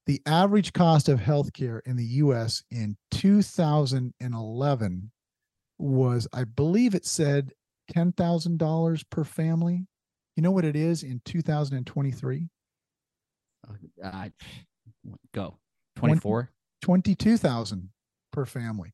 The 0.06 0.20
average 0.26 0.72
cost 0.72 1.08
of 1.08 1.20
healthcare 1.20 1.80
in 1.86 1.96
the 1.96 2.04
US 2.04 2.64
in 2.70 2.96
2011 3.12 5.10
was, 5.78 6.26
I 6.32 6.44
believe 6.44 6.94
it 6.94 7.06
said 7.06 7.52
$10,000 7.94 9.04
per 9.10 9.24
family. 9.24 9.86
You 10.36 10.42
know 10.42 10.50
what 10.50 10.64
it 10.64 10.74
is 10.74 11.02
in 11.02 11.20
2023? 11.24 12.48
Uh, 14.02 14.28
go. 15.32 15.58
24. 15.96 16.50
22,000 16.80 17.90
per 18.32 18.46
family. 18.46 18.92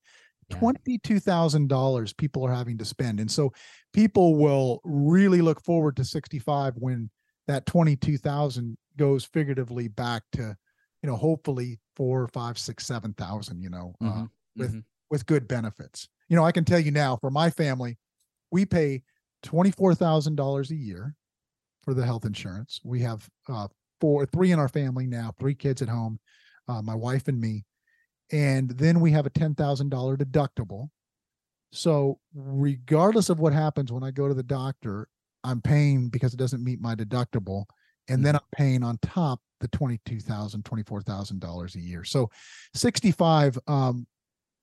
Yeah. 0.49 0.57
$22,000 0.57 2.13
people 2.13 2.45
are 2.45 2.53
having 2.53 2.79
to 2.79 2.85
spend. 2.85 3.21
And 3.21 3.31
so 3.31 3.53
people 3.93 4.37
will 4.37 4.81
really 4.85 5.41
look 5.43 5.63
forward 5.65 5.97
to 5.97 6.05
65 6.05 6.75
when 6.77 7.11
that 7.47 7.67
22,000 7.67 8.77
goes 8.97 9.25
figuratively 9.25 9.89
back 9.89 10.23
to, 10.33 10.57
you 11.03 11.09
know, 11.09 11.17
hopefully 11.17 11.79
four, 11.97 12.27
five, 12.29 12.59
six, 12.59 12.87
seven 12.87 13.15
thousand, 13.15 13.61
you 13.63 13.71
know, 13.71 13.95
uh, 14.03 14.25
Mhm, 14.25 14.31
with- 14.57 14.75
mhm. 14.75 14.85
with 15.11 15.27
good 15.27 15.49
benefits. 15.49 16.09
You 16.29 16.37
know, 16.37 16.45
I 16.45 16.53
can 16.53 16.65
tell 16.65 16.81
you 16.81 16.91
now 16.91 17.17
for 17.17 17.31
my 17.31 17.49
family, 17.51 17.99
we 18.51 18.67
pay 18.67 19.05
$24,000 19.43 20.71
a 20.71 20.77
year 20.77 21.17
for 21.83 21.95
the 21.95 22.05
health 22.05 22.25
insurance. 22.25 22.81
We 22.85 23.01
have 23.01 23.29
uh, 23.49 23.69
four, 24.01 24.27
three 24.27 24.53
in 24.53 24.59
our 24.59 24.69
family 24.69 25.07
now, 25.07 25.35
three 25.39 25.55
kids 25.55 25.83
at 25.83 25.89
home, 25.89 26.21
uh, 26.69 26.83
my 26.83 26.95
wife 26.95 27.29
and 27.29 27.41
me. 27.41 27.65
And 28.31 28.71
then 28.71 29.01
we 29.01 29.11
have 29.13 29.27
a 29.27 29.31
$10,000 29.31 29.55
deductible. 30.17 30.91
So, 31.73 32.19
regardless 32.35 33.29
of 33.29 33.41
what 33.41 33.53
happens 33.53 33.93
when 33.93 34.03
I 34.03 34.11
go 34.11 34.29
to 34.29 34.35
the 34.35 34.43
doctor, 34.43 35.09
I'm 35.45 35.61
paying 35.61 36.09
because 36.09 36.33
it 36.33 36.39
doesn't 36.39 36.65
meet 36.65 36.81
my 36.81 36.95
deductible. 36.95 37.65
And 38.09 38.25
then 38.25 38.37
I'm 38.37 38.41
paying 38.53 38.83
on 38.83 38.99
top 39.03 39.41
the 39.61 39.69
$22,000, 39.69 40.63
$24,000 40.63 41.75
a 41.75 41.81
year. 41.81 42.05
So, 42.05 42.31
65 42.75 43.59
um, 43.67 44.07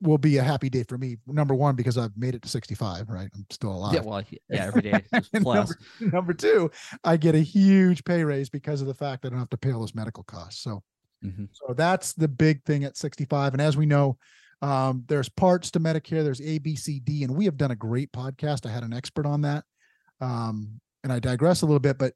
will 0.02 0.18
be 0.18 0.38
a 0.38 0.44
happy 0.44 0.70
day 0.70 0.84
for 0.84 0.98
me. 0.98 1.18
Number 1.28 1.54
one, 1.54 1.76
because 1.76 1.98
I've 1.98 2.16
made 2.18 2.36
it 2.36 2.42
to 2.42 2.50
65, 2.50 3.10
right? 3.10 3.30
I'm 3.34 3.46
still 3.52 3.72
alive. 3.72 3.94
Yeah, 3.94 4.02
well, 4.02 4.24
yeah, 4.50 4.66
every 4.66 4.82
day 4.82 5.04
number, 5.34 5.78
number 6.00 6.34
two, 6.34 6.72
I 7.04 7.18
get 7.18 7.36
a 7.36 7.40
huge 7.40 8.04
pay 8.04 8.24
raise 8.24 8.50
because 8.50 8.82
of 8.82 8.88
the 8.88 8.94
fact 8.94 9.22
that 9.22 9.30
I 9.30 9.32
don't 9.32 9.40
have 9.40 9.50
to 9.50 9.58
pay 9.58 9.72
all 9.72 9.80
those 9.80 9.96
medical 9.96 10.24
costs. 10.24 10.62
So, 10.62 10.84
Mhm. 11.24 11.50
so 11.52 11.74
that's 11.74 12.14
the 12.14 12.28
big 12.28 12.64
thing 12.66 12.84
at 12.84 12.98
65. 12.98 13.54
And 13.54 13.62
as 13.62 13.78
we 13.78 13.86
know, 13.86 14.18
um, 14.62 15.04
there's 15.08 15.30
parts 15.30 15.72
to 15.72 15.80
Medicare, 15.80 16.24
there's 16.24 16.42
A, 16.42 16.58
B, 16.60 16.76
C, 16.76 17.00
D, 17.00 17.24
and 17.24 17.36
we 17.36 17.46
have 17.46 17.58
done 17.58 17.72
a 17.72 17.76
great 17.76 18.12
podcast. 18.12 18.66
I 18.66 18.72
had 18.72 18.84
an 18.84 18.94
expert 18.94 19.26
on 19.26 19.42
that. 19.42 19.64
Um, 20.22 20.80
and 21.04 21.14
I 21.14 21.20
digress 21.20 21.62
a 21.62 21.66
little 21.66 21.80
bit, 21.80 21.98
but 22.00 22.14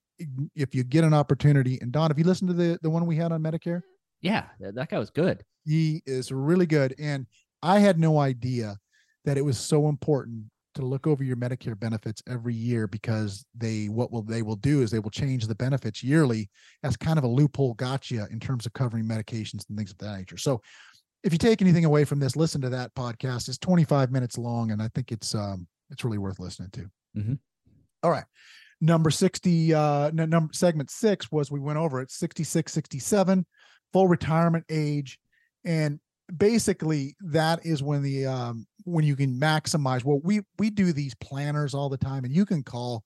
if 0.56 0.74
you 0.74 0.84
get 0.84 1.04
an 1.04 1.14
opportunity, 1.14 1.78
and 1.82 1.92
Don, 1.92 2.10
have 2.10 2.18
you 2.18 2.26
listened 2.26 2.48
to 2.50 2.56
the 2.56 2.80
the 2.82 2.90
one 2.90 3.06
we 3.06 3.16
had 3.16 3.32
on 3.32 3.42
Medicare? 3.44 3.82
Yeah, 4.22 4.46
that 4.60 4.90
guy 4.90 4.98
was 4.98 5.12
good. 5.12 5.44
He 5.66 6.02
is 6.06 6.32
really 6.32 6.66
good. 6.66 6.96
And 6.98 7.28
I 7.62 7.80
had 7.80 8.00
no 8.00 8.18
idea 8.20 8.78
that 9.26 9.38
it 9.38 9.46
was 9.46 9.60
so 9.60 9.88
important 9.88 10.46
to 10.80 10.86
look 10.86 11.08
over 11.08 11.24
your 11.24 11.36
Medicare 11.36 11.80
benefits 11.80 12.24
every 12.28 12.54
year 12.54 12.88
because 12.88 13.46
they 13.56 13.88
what 13.88 14.12
will 14.12 14.22
they 14.22 14.42
will 14.42 14.56
do 14.56 14.82
is 14.82 14.92
they 14.92 15.00
will 15.00 15.10
change 15.10 15.46
the 15.46 15.56
benefits 15.56 16.04
yearly 16.04 16.50
as 16.84 16.98
kind 16.98 17.18
of 17.18 17.24
a 17.24 17.28
loophole 17.28 17.74
gotcha 17.76 18.28
in 18.32 18.40
terms 18.40 18.66
of 18.66 18.74
covering 18.74 19.06
medications 19.06 19.68
and 19.68 19.78
things 19.78 19.92
of 19.92 19.98
that 20.00 20.18
nature. 20.18 20.38
So 20.38 20.62
if 21.24 21.34
you 21.34 21.38
take 21.38 21.62
anything 21.62 21.86
away 21.86 22.06
from 22.06 22.20
this, 22.20 22.36
listen 22.36 22.62
to 22.62 22.70
that 22.70 22.96
podcast. 22.96 23.50
It's 23.50 23.58
25 23.58 24.12
minutes 24.12 24.38
long, 24.38 24.72
and 24.72 24.82
I 24.82 24.88
think 24.96 25.12
it's 25.12 25.36
um 25.36 25.68
it's 25.90 26.04
really 26.04 26.18
worth 26.18 26.40
listening 26.40 26.70
to. 26.72 26.90
Mhm. 27.18 27.40
All 28.04 28.12
right. 28.12 28.26
Number 28.82 29.10
60, 29.10 29.74
uh 29.74 30.12
no, 30.14 30.26
number 30.26 30.54
segment 30.54 30.90
six 30.90 31.32
was 31.32 31.52
we 31.52 31.60
went 31.60 31.78
over 31.78 32.02
it 32.02 32.12
66, 32.12 32.72
67, 32.72 33.46
full 33.92 34.08
retirement 34.08 34.66
age. 34.70 35.20
And 35.66 36.00
basically 36.38 37.16
that 37.22 37.66
is 37.66 37.82
when 37.82 38.02
the 38.02 38.26
um 38.26 38.66
when 38.86 39.06
you 39.06 39.16
can 39.16 39.40
maximize 39.40 40.04
well 40.04 40.20
we 40.24 40.42
we 40.58 40.70
do 40.70 40.94
these 40.94 41.16
planners 41.16 41.74
all 41.74 41.90
the 41.90 41.98
time 41.98 42.24
and 42.24 42.34
you 42.34 42.46
can 42.46 42.64
call 42.64 43.04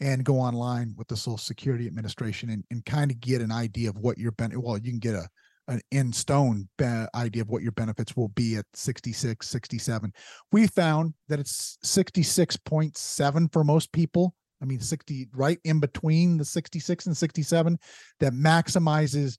and 0.00 0.24
go 0.24 0.38
online 0.38 0.94
with 0.96 1.06
the 1.08 1.16
social 1.16 1.38
security 1.38 1.86
administration 1.86 2.50
and, 2.50 2.64
and 2.70 2.84
kind 2.84 3.10
of 3.10 3.20
get 3.20 3.40
an 3.40 3.52
idea 3.52 3.88
of 3.88 3.96
what 3.98 4.18
your 4.18 4.32
ben 4.32 4.52
well 4.60 4.78
you 4.78 4.90
can 4.90 4.98
get 4.98 5.14
a 5.14 5.28
an 5.66 5.80
in 5.92 6.12
stone 6.12 6.68
be- 6.76 7.06
idea 7.14 7.40
of 7.40 7.48
what 7.48 7.62
your 7.62 7.72
benefits 7.72 8.14
will 8.16 8.28
be 8.28 8.56
at 8.56 8.66
66 8.74 9.48
67 9.48 10.12
we 10.52 10.66
found 10.66 11.14
that 11.28 11.40
it's 11.40 11.78
66.7 11.84 13.52
for 13.52 13.64
most 13.64 13.92
people 13.92 14.34
i 14.60 14.64
mean 14.64 14.80
60 14.80 15.28
right 15.32 15.58
in 15.64 15.80
between 15.80 16.36
the 16.36 16.44
66 16.44 17.06
and 17.06 17.16
67 17.16 17.78
that 18.20 18.32
maximizes 18.32 19.38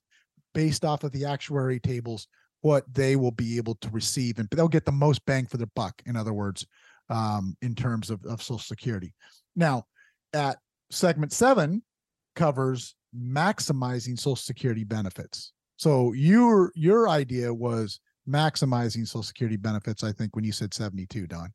based 0.54 0.84
off 0.84 1.04
of 1.04 1.12
the 1.12 1.26
actuary 1.26 1.78
tables 1.78 2.26
what 2.62 2.84
they 2.92 3.16
will 3.16 3.30
be 3.30 3.56
able 3.56 3.74
to 3.76 3.88
receive 3.90 4.38
and 4.38 4.48
they'll 4.50 4.68
get 4.68 4.84
the 4.84 4.92
most 4.92 5.24
bang 5.26 5.46
for 5.46 5.56
their 5.56 5.68
buck 5.74 6.00
in 6.06 6.16
other 6.16 6.32
words 6.32 6.66
um, 7.08 7.56
in 7.62 7.74
terms 7.74 8.10
of, 8.10 8.24
of 8.24 8.42
social 8.42 8.58
security 8.58 9.14
now 9.54 9.84
at 10.32 10.58
segment 10.90 11.32
seven 11.32 11.82
covers 12.34 12.94
maximizing 13.16 14.18
social 14.18 14.36
security 14.36 14.84
benefits 14.84 15.52
so 15.76 16.12
your 16.12 16.72
your 16.74 17.08
idea 17.08 17.52
was 17.52 18.00
maximizing 18.28 19.06
social 19.06 19.22
security 19.22 19.56
benefits 19.56 20.02
i 20.02 20.12
think 20.12 20.34
when 20.34 20.44
you 20.44 20.52
said 20.52 20.74
72 20.74 21.26
don 21.26 21.52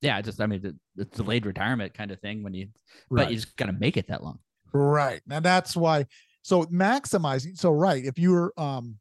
Yeah, 0.00 0.20
just 0.22 0.40
I 0.40 0.46
mean, 0.46 0.62
the, 0.62 0.76
the 0.94 1.04
delayed 1.06 1.44
retirement 1.44 1.92
kind 1.92 2.10
of 2.10 2.20
thing 2.20 2.42
when 2.42 2.54
you, 2.54 2.68
but 3.10 3.30
you 3.30 3.36
just 3.36 3.56
got 3.56 3.66
to 3.66 3.72
make 3.72 3.96
it 3.96 4.06
that 4.08 4.22
long. 4.22 4.38
Right. 4.72 5.20
Now 5.26 5.40
that's 5.40 5.76
why 5.76 6.06
so 6.42 6.64
maximizing 6.64 7.58
so 7.58 7.72
right, 7.72 8.04
if 8.04 8.18
you're 8.18 8.52
um 8.56 8.96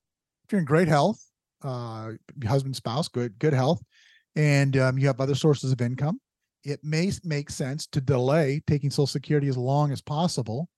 if 0.45 0.51
you're 0.51 0.59
in 0.59 0.65
great 0.65 0.87
health, 0.87 1.23
uh 1.63 2.11
husband, 2.45 2.75
spouse, 2.75 3.07
good, 3.07 3.37
good 3.39 3.53
health, 3.53 3.81
and 4.35 4.77
um, 4.77 4.97
you 4.97 5.07
have 5.07 5.19
other 5.19 5.35
sources 5.35 5.71
of 5.71 5.81
income, 5.81 6.19
it 6.63 6.79
may 6.83 7.11
make 7.23 7.49
sense 7.49 7.87
to 7.87 8.01
delay 8.01 8.61
taking 8.67 8.89
Social 8.89 9.07
Security 9.07 9.47
as 9.47 9.57
long 9.57 9.91
as 9.91 10.01
possible 10.01 10.69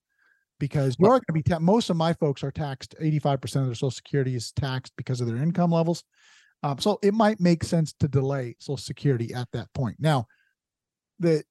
because 0.60 0.96
you're 1.00 1.10
going 1.10 1.22
to 1.28 1.34
be 1.34 1.44
ta- 1.44 1.60
most 1.60 1.90
of 1.90 1.98
my 1.98 2.14
folks 2.14 2.44
are 2.44 2.52
taxed 2.52 2.96
85% 3.02 3.44
of 3.44 3.66
their 3.66 3.76
Social 3.76 3.92
Security 3.92 4.36
is 4.36 4.52
taxed 4.52 4.94
because 4.98 5.22
of 5.22 5.28
their 5.28 5.38
income 5.38 5.72
levels. 5.72 6.04
Um, 6.64 6.78
so 6.80 7.00
it 7.02 7.14
might 7.14 7.40
make 7.40 7.64
sense 7.64 7.94
to 8.00 8.08
delay 8.08 8.56
Social 8.60 8.78
Security 8.78 9.34
at 9.34 9.48
that 9.54 9.74
point. 9.74 9.98
Now, 10.00 10.26
the 11.20 11.44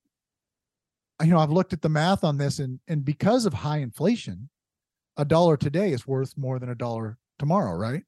you 1.21 1.31
know, 1.31 1.39
I've 1.39 1.51
looked 1.51 1.73
at 1.73 1.83
the 1.83 1.89
math 1.89 2.23
on 2.23 2.39
this 2.39 2.59
and 2.59 2.79
and 2.89 3.05
because 3.05 3.45
of 3.45 3.53
high 3.53 3.79
inflation, 3.79 4.49
a 5.17 5.25
dollar 5.25 5.57
today 5.57 5.93
is 5.93 6.07
worth 6.07 6.37
more 6.37 6.59
than 6.59 6.69
a 6.71 6.75
dollar 6.75 7.19
tomorrow, 7.39 7.77
right? 7.77 8.03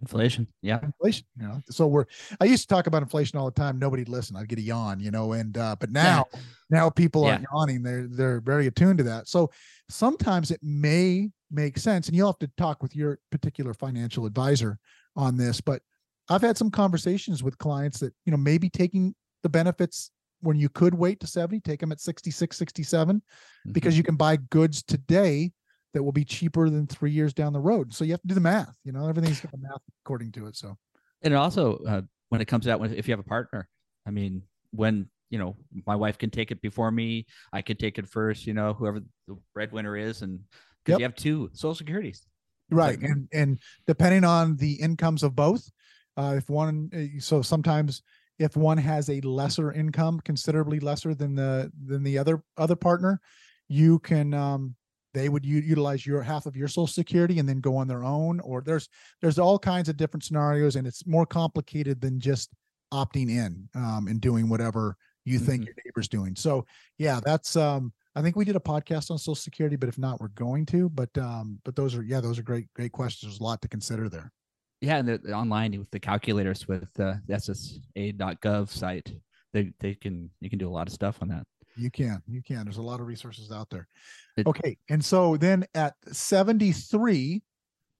Inflation. 0.00 0.46
Yeah. 0.62 0.80
Inflation, 0.82 1.26
you 1.38 1.46
know. 1.46 1.60
So 1.70 1.86
we're 1.86 2.06
I 2.40 2.44
used 2.44 2.68
to 2.68 2.74
talk 2.74 2.86
about 2.86 3.02
inflation 3.02 3.38
all 3.38 3.44
the 3.46 3.50
time. 3.52 3.78
Nobody'd 3.78 4.08
listen. 4.08 4.36
I'd 4.36 4.48
get 4.48 4.58
a 4.58 4.62
yawn, 4.62 4.98
you 5.00 5.10
know, 5.10 5.32
and 5.32 5.56
uh, 5.58 5.76
but 5.78 5.90
now 5.90 6.24
now 6.70 6.88
people 6.90 7.24
aren't 7.24 7.44
yawning. 7.52 7.82
They're 7.82 8.06
they're 8.08 8.40
very 8.40 8.66
attuned 8.66 8.98
to 8.98 9.04
that. 9.04 9.28
So 9.28 9.50
sometimes 9.88 10.50
it 10.50 10.60
may 10.62 11.30
make 11.50 11.78
sense, 11.78 12.06
and 12.08 12.16
you'll 12.16 12.28
have 12.28 12.38
to 12.38 12.50
talk 12.56 12.82
with 12.82 12.96
your 12.96 13.18
particular 13.30 13.74
financial 13.74 14.24
advisor 14.24 14.78
on 15.16 15.36
this. 15.36 15.60
But 15.60 15.82
I've 16.28 16.42
had 16.42 16.56
some 16.56 16.70
conversations 16.70 17.42
with 17.42 17.58
clients 17.58 17.98
that, 18.00 18.14
you 18.24 18.30
know, 18.30 18.36
maybe 18.36 18.70
taking 18.70 19.14
the 19.42 19.48
benefits 19.48 20.10
when 20.42 20.56
you 20.56 20.68
could 20.68 20.94
wait 20.94 21.20
to 21.20 21.26
70, 21.26 21.60
take 21.60 21.80
them 21.80 21.92
at 21.92 22.00
66, 22.00 22.56
67, 22.56 23.20
Mhm. 23.66 23.72
because 23.72 23.96
you 23.98 24.02
can 24.04 24.14
buy 24.16 24.36
goods 24.36 24.82
today 24.82 25.52
that 25.94 26.02
will 26.02 26.12
be 26.12 26.24
cheaper 26.24 26.70
than 26.70 26.86
three 26.86 27.10
years 27.10 27.34
down 27.34 27.52
the 27.52 27.60
road. 27.60 27.92
So 27.92 28.04
you 28.04 28.12
have 28.12 28.22
to 28.22 28.28
do 28.28 28.34
the 28.34 28.40
math, 28.40 28.74
you 28.84 28.92
know, 28.92 29.08
everything's 29.08 29.40
got 29.40 29.52
the 29.52 29.58
math 29.58 29.80
according 30.04 30.32
to 30.32 30.46
it. 30.46 30.56
So 30.56 30.76
And 31.22 31.34
also, 31.34 31.78
uh, 31.78 32.02
when 32.28 32.40
it 32.40 32.46
comes 32.46 32.68
out, 32.68 32.80
when 32.80 32.92
if 32.94 33.08
you 33.08 33.12
have 33.12 33.20
a 33.20 33.24
partner, 33.24 33.68
I 34.06 34.10
mean, 34.10 34.42
when 34.70 35.08
you 35.30 35.38
know 35.38 35.56
my 35.86 35.96
wife 35.96 36.16
can 36.18 36.30
take 36.30 36.50
it 36.50 36.60
before 36.60 36.90
me, 36.90 37.26
I 37.52 37.62
can 37.62 37.76
take 37.76 37.98
it 37.98 38.08
first. 38.08 38.46
You 38.46 38.54
know, 38.54 38.72
whoever 38.72 39.00
the 39.26 39.36
breadwinner 39.54 39.96
is, 39.96 40.22
and 40.22 40.40
because 40.84 40.92
Yep. 40.92 40.98
you 41.00 41.04
have 41.04 41.14
two 41.14 41.50
social 41.52 41.74
securities. 41.74 42.26
Right. 42.70 43.00
Like- 43.00 43.10
And 43.10 43.28
and 43.32 43.58
depending 43.86 44.24
on 44.24 44.56
the 44.56 44.74
incomes 44.74 45.22
of 45.22 45.34
both, 45.34 45.70
uh, 46.16 46.34
if 46.38 46.48
one 46.48 46.90
uh, 46.94 47.20
so 47.20 47.42
sometimes 47.42 48.02
if 48.38 48.56
one 48.56 48.78
has 48.78 49.10
a 49.10 49.20
lesser 49.20 49.72
income, 49.72 50.20
considerably 50.20 50.80
lesser 50.80 51.14
than 51.14 51.34
the 51.34 51.70
than 51.84 52.02
the 52.04 52.16
other 52.16 52.42
other 52.56 52.76
partner, 52.76 53.20
you 53.68 53.98
can 53.98 54.32
um 54.34 54.76
they 55.14 55.28
would 55.28 55.44
u- 55.44 55.60
utilize 55.60 56.06
your 56.06 56.22
half 56.22 56.46
of 56.46 56.56
your 56.56 56.68
social 56.68 56.86
security 56.86 57.38
and 57.38 57.48
then 57.48 57.60
go 57.60 57.76
on 57.76 57.88
their 57.88 58.04
own 58.04 58.40
or 58.40 58.62
there's 58.62 58.88
there's 59.20 59.38
all 59.38 59.58
kinds 59.58 59.88
of 59.88 59.96
different 59.96 60.24
scenarios 60.24 60.76
and 60.76 60.86
it's 60.86 61.06
more 61.06 61.26
complicated 61.26 62.00
than 62.00 62.20
just 62.20 62.50
opting 62.92 63.28
in 63.30 63.68
um 63.74 64.06
and 64.08 64.20
doing 64.20 64.48
whatever 64.48 64.96
you 65.24 65.38
think 65.38 65.62
Mhm. 65.62 65.66
your 65.66 65.74
neighbor's 65.84 66.08
doing. 66.08 66.34
So 66.36 66.64
yeah, 66.98 67.20
that's 67.24 67.54
um 67.56 67.92
I 68.16 68.22
think 68.22 68.34
we 68.34 68.44
did 68.44 68.56
a 68.56 68.60
podcast 68.60 69.10
on 69.12 69.18
Social 69.18 69.36
Security, 69.36 69.76
but 69.76 69.88
if 69.88 69.96
not, 69.96 70.20
we're 70.20 70.28
going 70.28 70.66
to. 70.66 70.88
But 70.88 71.16
um, 71.16 71.60
but 71.64 71.76
those 71.76 71.94
are 71.94 72.02
yeah, 72.02 72.20
those 72.20 72.40
are 72.40 72.42
great 72.42 72.66
great 72.74 72.90
questions. 72.90 73.30
There's 73.30 73.38
a 73.40 73.44
lot 73.44 73.62
to 73.62 73.68
consider 73.68 74.08
there. 74.08 74.32
Yeah, 74.80 74.96
and 74.96 75.06
the, 75.08 75.18
the 75.18 75.32
online 75.32 75.78
with 75.78 75.90
the 75.92 76.00
calculators 76.00 76.66
with 76.66 76.88
uh, 76.98 77.14
the 77.28 77.34
SSA.gov 77.34 78.68
site, 78.68 79.12
they 79.52 79.72
they 79.78 79.94
can 79.94 80.30
you 80.40 80.50
can 80.50 80.58
do 80.58 80.68
a 80.68 80.72
lot 80.72 80.88
of 80.88 80.92
stuff 80.92 81.18
on 81.22 81.28
that. 81.28 81.46
You 81.80 81.90
can 81.90 82.22
you 82.28 82.42
can. 82.42 82.64
There's 82.64 82.76
a 82.76 82.82
lot 82.82 83.00
of 83.00 83.06
resources 83.06 83.50
out 83.50 83.70
there. 83.70 83.88
It- 84.36 84.46
okay, 84.46 84.76
and 84.90 85.02
so 85.04 85.36
then 85.36 85.64
at 85.74 85.94
73, 86.12 87.42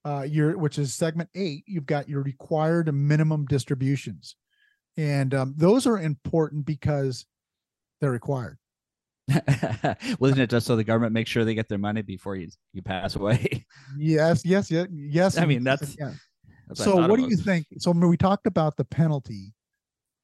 uh, 0.05 0.27
your 0.29 0.59
which 0.59 0.79
is 0.79 0.93
segment 0.95 1.31
eight, 1.35 1.65
you've 1.67 1.87
got 1.87 2.09
your 2.09 2.23
required 2.23 2.93
minimum 2.95 3.47
distributions, 3.47 4.37
and 4.97 5.35
um, 5.35 5.55
those 5.57 5.87
are 5.87 5.99
important 5.99 6.67
because 6.67 7.25
they're 8.01 8.11
required. 8.11 8.59
well, 9.29 10.31
isn't 10.31 10.41
it 10.41 10.51
just 10.51 10.67
so 10.67 10.77
the 10.77 10.85
government 10.85 11.13
makes 11.13 11.31
sure 11.31 11.45
they 11.45 11.55
get 11.55 11.69
their 11.69 11.79
money 11.79 12.03
before 12.03 12.37
you 12.37 12.49
you 12.73 12.83
pass 12.83 13.17
away? 13.17 13.65
Yes, 13.99 14.45
yes, 14.45 14.71
yes, 14.71 14.89
yes. 14.93 15.39
I 15.39 15.47
mean, 15.47 15.65
that's- 15.65 15.97
yes. 15.99 16.19
That's 16.69 16.85
so 16.85 16.93
thought 16.93 17.11
what 17.11 17.17
do 17.19 17.27
you 17.27 17.37
think 17.37 17.67
so 17.79 17.91
we 17.91 18.17
talked 18.17 18.47
about 18.47 18.77
the 18.77 18.85
penalty 18.85 19.53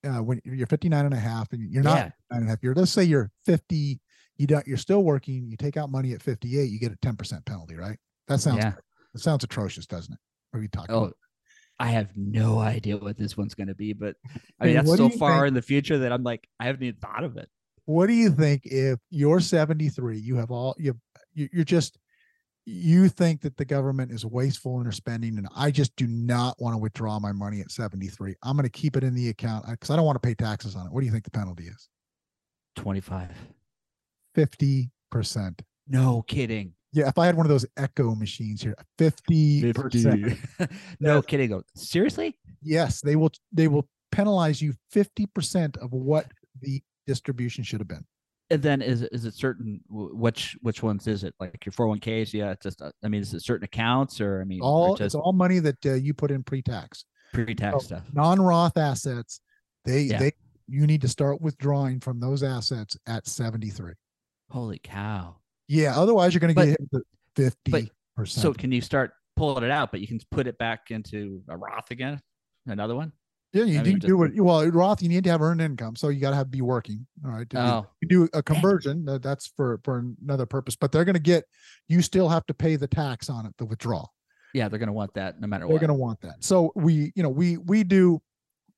uh 0.06 0.22
when 0.22 0.40
you're 0.44 0.66
59 0.66 1.04
and 1.04 1.14
a 1.14 1.18
half 1.18 1.52
and 1.52 1.70
you're 1.70 1.82
not 1.82 1.96
Yeah. 1.96 2.02
59 2.04 2.38
and 2.40 2.46
a 2.46 2.50
half 2.50 2.58
you're 2.62 2.74
let's 2.74 2.90
say 2.92 3.04
you're 3.04 3.30
50 3.44 4.00
you 4.36 4.46
don't 4.46 4.66
you're 4.66 4.76
still 4.76 5.02
working 5.02 5.48
you 5.50 5.56
take 5.56 5.76
out 5.76 5.90
money 5.90 6.12
at 6.12 6.22
58 6.22 6.70
you 6.70 6.78
get 6.78 6.92
a 6.92 6.96
10% 6.96 7.44
penalty 7.46 7.74
right 7.76 7.98
that 8.28 8.40
sounds 8.40 8.58
Yeah. 8.64 8.74
that 9.12 9.20
sounds 9.20 9.44
atrocious 9.44 9.86
doesn't 9.86 10.12
it 10.14 10.20
what 10.50 10.58
are 10.58 10.60
we 10.60 10.68
talking 10.68 10.94
Oh, 10.94 10.98
about 11.04 11.16
I 11.78 11.88
have 11.88 12.08
no 12.16 12.58
idea 12.58 12.96
what 12.96 13.18
this 13.18 13.36
one's 13.36 13.54
going 13.54 13.68
to 13.68 13.74
be, 13.74 13.92
but 13.92 14.16
I 14.58 14.64
mean 14.64 14.76
that's 14.76 14.96
so 14.96 15.10
far 15.10 15.40
think- 15.40 15.48
in 15.48 15.54
the 15.54 15.60
future 15.62 15.98
that 15.98 16.10
I'm 16.12 16.22
like 16.22 16.48
I 16.58 16.64
haven't 16.66 16.82
even 16.84 16.98
thought 17.00 17.22
of 17.24 17.36
it. 17.36 17.48
what 17.84 18.06
do 18.06 18.14
you 18.14 18.30
think 18.30 18.62
if 18.64 18.98
you're 19.10 19.40
73 19.40 20.18
you 20.18 20.36
have 20.36 20.50
all 20.50 20.74
you 20.78 20.98
you- 21.34 21.50
you're 21.52 21.64
just 21.66 21.98
you 22.68 23.08
think 23.08 23.40
that 23.42 23.56
the 23.56 23.64
government 23.64 24.10
is 24.10 24.26
wasteful 24.26 24.78
in 24.78 24.82
their 24.82 24.92
spending 24.92 25.38
and 25.38 25.48
i 25.54 25.70
just 25.70 25.94
do 25.96 26.06
not 26.06 26.56
want 26.60 26.74
to 26.74 26.78
withdraw 26.78 27.18
my 27.20 27.30
money 27.32 27.60
at 27.60 27.70
73 27.70 28.34
i'm 28.42 28.56
going 28.56 28.64
to 28.64 28.70
keep 28.70 28.96
it 28.96 29.04
in 29.04 29.14
the 29.14 29.28
account 29.28 29.64
uh, 29.66 29.70
because 29.70 29.90
i 29.90 29.96
don't 29.96 30.04
want 30.04 30.20
to 30.20 30.26
pay 30.26 30.34
taxes 30.34 30.74
on 30.74 30.86
it 30.86 30.92
what 30.92 31.00
do 31.00 31.06
you 31.06 31.12
think 31.12 31.24
the 31.24 31.30
penalty 31.30 31.64
is 31.64 31.88
Twenty 32.76 33.00
five. 33.00 33.30
50%. 34.36 35.60
No 35.88 36.22
kidding. 36.28 36.74
Yeah, 36.92 37.08
if 37.08 37.18
I 37.18 37.26
had 37.26 37.36
one 37.36 37.46
of 37.46 37.50
those 37.50 37.66
echo 37.76 38.14
machines 38.14 38.62
here, 38.62 38.76
50%. 38.98 39.74
50. 39.74 40.66
no 41.00 41.22
kidding. 41.22 41.62
Seriously? 41.74 42.36
Yes, 42.62 43.00
they 43.00 43.16
will 43.16 43.32
they 43.52 43.66
will 43.68 43.88
penalize 44.12 44.60
you 44.62 44.74
50% 44.94 45.76
of 45.78 45.92
what 45.92 46.26
the 46.60 46.82
distribution 47.06 47.64
should 47.64 47.80
have 47.80 47.88
been. 47.88 48.04
And 48.48 48.62
then 48.62 48.80
is 48.80 49.02
is 49.02 49.24
it 49.24 49.34
certain 49.34 49.80
which 49.88 50.56
which 50.62 50.82
ones 50.82 51.08
is 51.08 51.24
it 51.24 51.34
like 51.40 51.66
your 51.66 51.72
401ks? 51.72 52.32
Yeah, 52.32 52.52
it's 52.52 52.62
just 52.62 52.80
uh, 52.80 52.92
I 53.04 53.08
mean 53.08 53.22
is 53.22 53.34
it 53.34 53.42
certain 53.42 53.64
accounts 53.64 54.20
or 54.20 54.40
I 54.40 54.44
mean 54.44 54.60
All 54.62 54.96
it's 54.96 55.16
all 55.16 55.32
money 55.32 55.58
that 55.58 55.84
uh, 55.84 55.94
you 55.94 56.14
put 56.14 56.30
in 56.30 56.44
pre-tax. 56.44 57.06
pre-tax 57.32 57.74
oh, 57.74 57.78
stuff. 57.80 58.04
Non-Roth 58.12 58.76
assets, 58.76 59.40
they 59.84 60.02
Yeah. 60.02 60.18
they 60.20 60.32
you 60.68 60.86
need 60.86 61.00
to 61.02 61.08
start 61.08 61.40
withdrawing 61.40 62.00
from 62.00 62.20
those 62.20 62.42
assets 62.42 62.96
at 63.06 63.26
73. 63.26 63.92
Holy 64.50 64.80
cow! 64.82 65.36
Yeah, 65.68 65.98
otherwise 65.98 66.34
you're 66.34 66.40
going 66.40 66.54
to 66.54 66.66
get 66.66 66.68
hit 66.68 67.04
with 67.36 67.54
50%. 67.66 67.90
So 68.26 68.52
can 68.52 68.72
you 68.72 68.80
start 68.80 69.12
pulling 69.36 69.64
it 69.64 69.70
out, 69.70 69.90
but 69.90 70.00
you 70.00 70.06
can 70.06 70.20
put 70.30 70.46
it 70.46 70.56
back 70.58 70.90
into 70.90 71.42
a 71.48 71.56
Roth 71.56 71.90
again? 71.90 72.20
Another 72.66 72.94
one? 72.94 73.12
Yeah, 73.56 73.64
you 73.64 73.80
I 73.80 73.82
do 73.82 73.90
mean, 73.90 73.98
do 73.98 74.22
it. 74.22 74.40
Well, 74.40 74.66
Roth, 74.70 75.02
you 75.02 75.08
need 75.08 75.24
to 75.24 75.30
have 75.30 75.42
earned 75.42 75.60
income, 75.60 75.96
so 75.96 76.08
you 76.08 76.20
got 76.20 76.30
to 76.30 76.36
have 76.36 76.50
be 76.50 76.62
working. 76.62 77.06
All 77.24 77.32
right. 77.32 77.48
to 77.50 77.58
Oh, 77.58 77.86
you 78.00 78.08
do 78.08 78.28
a 78.32 78.42
conversion 78.42 79.04
that's 79.20 79.48
for 79.56 79.80
for 79.84 80.04
another 80.22 80.46
purpose 80.46 80.76
but 80.76 80.92
they're 80.92 81.04
going 81.04 81.14
to 81.14 81.20
get 81.20 81.44
you 81.88 82.02
still 82.02 82.28
have 82.28 82.46
to 82.46 82.54
pay 82.54 82.76
the 82.76 82.86
tax 82.86 83.28
on 83.28 83.46
it 83.46 83.54
the 83.58 83.64
withdrawal 83.64 84.12
yeah, 84.54 84.68
they're 84.68 84.78
gonna 84.78 84.92
want 84.92 85.12
that 85.14 85.38
no 85.40 85.46
matter 85.46 85.66
what 85.66 85.72
they're 85.72 85.86
going 85.86 85.98
to 85.98 86.02
want 86.02 86.20
that 86.22 86.42
so 86.42 86.72
we 86.74 87.12
you 87.14 87.22
know 87.22 87.28
we 87.28 87.58
we 87.58 87.84
do 87.84 88.20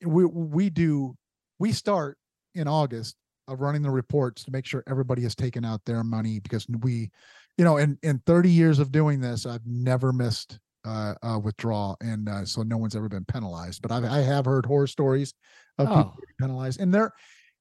we 0.05 0.25
we 0.25 0.71
do 0.71 1.17
we 1.59 1.73
start 1.73 2.19
in 2.55 2.67
august 2.67 3.17
of 3.47 3.61
running 3.61 3.83
the 3.83 3.91
reports 3.91 4.45
to 4.45 4.51
make 4.51 4.67
sure 4.67 4.83
everybody 4.88 5.23
has 5.23 5.35
taken 5.35 5.64
out 5.64 5.81
their 5.85 6.03
money 6.03 6.41
because 6.41 6.67
we 6.81 7.11
you 7.57 7.64
know 7.64 7.77
in 7.77 7.97
in 8.03 8.19
30 8.27 8.51
years 8.51 8.79
of 8.79 8.91
doing 8.91 9.21
this 9.21 9.47
i've 9.47 9.67
never 9.67 10.12
missed 10.12 10.59
uh, 10.88 11.14
uh 11.22 11.38
withdrawal 11.38 11.96
and 12.01 12.29
uh, 12.29 12.44
so 12.44 12.62
no 12.62 12.77
one's 12.79 12.96
ever 12.96 13.09
been 13.09 13.24
penalized 13.24 13.83
but 13.83 13.92
I've, 13.92 14.05
i 14.05 14.18
have 14.18 14.44
heard 14.46 14.64
horror 14.66 14.87
stories 14.87 15.35
of 15.79 15.88
people 15.88 16.05
Oh, 16.05 16.20
getting 16.20 16.35
penalized 16.40 16.81
and 16.81 16.92
they're 16.92 17.12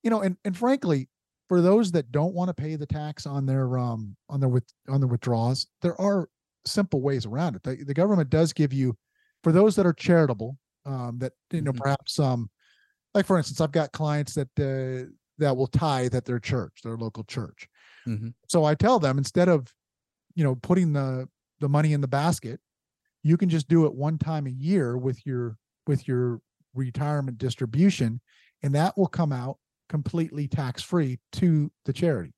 you 0.04 0.10
know 0.10 0.22
and 0.22 0.38
and 0.46 0.56
frankly 0.56 1.10
for 1.50 1.62
those 1.62 1.92
that 1.94 2.12
don't 2.12 2.34
want 2.34 2.50
to 2.50 2.54
pay 2.54 2.76
the 2.76 2.86
tax 2.86 3.26
on 3.26 3.46
their 3.46 3.78
um 3.78 4.16
on 4.30 4.40
their 4.40 4.50
with 4.50 4.66
on 4.90 5.02
their 5.02 5.08
withdrawals 5.08 5.68
there 5.82 6.00
are 6.00 6.30
simple 6.66 7.02
ways 7.02 7.26
around 7.26 7.56
it 7.56 7.64
the, 7.64 7.84
the 7.84 7.94
government 7.94 8.30
does 8.30 8.54
give 8.54 8.74
you 8.74 8.96
for 9.44 9.52
those 9.52 9.76
that 9.76 9.86
are 9.86 9.94
charitable 9.94 10.58
um 10.86 11.18
that 11.20 11.34
you 11.52 11.62
know 11.62 11.72
Mhm. 11.72 11.78
perhaps 11.78 12.20
um 12.20 12.50
like 13.14 13.26
for 13.26 13.38
instance 13.38 13.62
i've 13.62 13.72
got 13.72 13.92
clients 13.92 14.34
that 14.34 14.48
uh 14.60 15.10
that 15.38 15.56
will 15.56 15.68
tithe 15.68 16.16
at 16.16 16.26
their 16.26 16.40
church 16.40 16.80
their 16.84 16.98
local 16.98 17.24
church 17.26 17.68
Mhm. 18.08 18.34
so 18.48 18.64
i 18.66 18.76
tell 18.76 19.00
them 19.00 19.18
instead 19.18 19.50
of 19.50 19.74
you 20.36 20.44
know 20.44 20.56
putting 20.56 20.94
the 20.94 21.28
the 21.60 21.70
money 21.70 21.94
in 21.94 22.02
the 22.02 22.08
basket 22.08 22.60
you 23.28 23.36
can 23.38 23.50
just 23.50 23.68
do 23.68 23.86
it 23.86 23.94
one 23.94 24.18
time 24.18 24.48
a 24.48 24.52
year 24.52 24.98
with 24.98 25.26
your 25.26 25.58
with 25.86 26.08
your 26.08 26.40
retirement 26.74 27.38
distribution 27.38 28.22
and 28.64 28.74
that 28.74 28.98
will 28.98 29.08
come 29.08 29.34
out 29.34 29.58
completely 29.90 30.48
tax 30.48 30.82
free 30.82 31.20
to 31.34 31.70
the 31.86 31.92
charity 31.94 32.34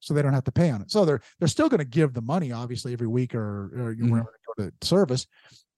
so 0.00 0.12
they 0.12 0.22
don't 0.22 0.32
have 0.32 0.44
to 0.44 0.52
pay 0.52 0.70
on 0.70 0.82
it 0.82 0.90
so 0.90 1.04
they're 1.04 1.20
they're 1.38 1.48
still 1.48 1.68
going 1.68 1.78
to 1.78 1.84
give 1.84 2.12
the 2.14 2.20
money 2.20 2.50
obviously 2.50 2.92
every 2.92 3.06
week 3.06 3.34
or, 3.34 3.66
or 3.76 3.94
Mhm. 3.94 4.10
whenever 4.10 4.32
they 4.56 4.64
go 4.64 4.70
to 4.70 4.86
service 4.86 5.26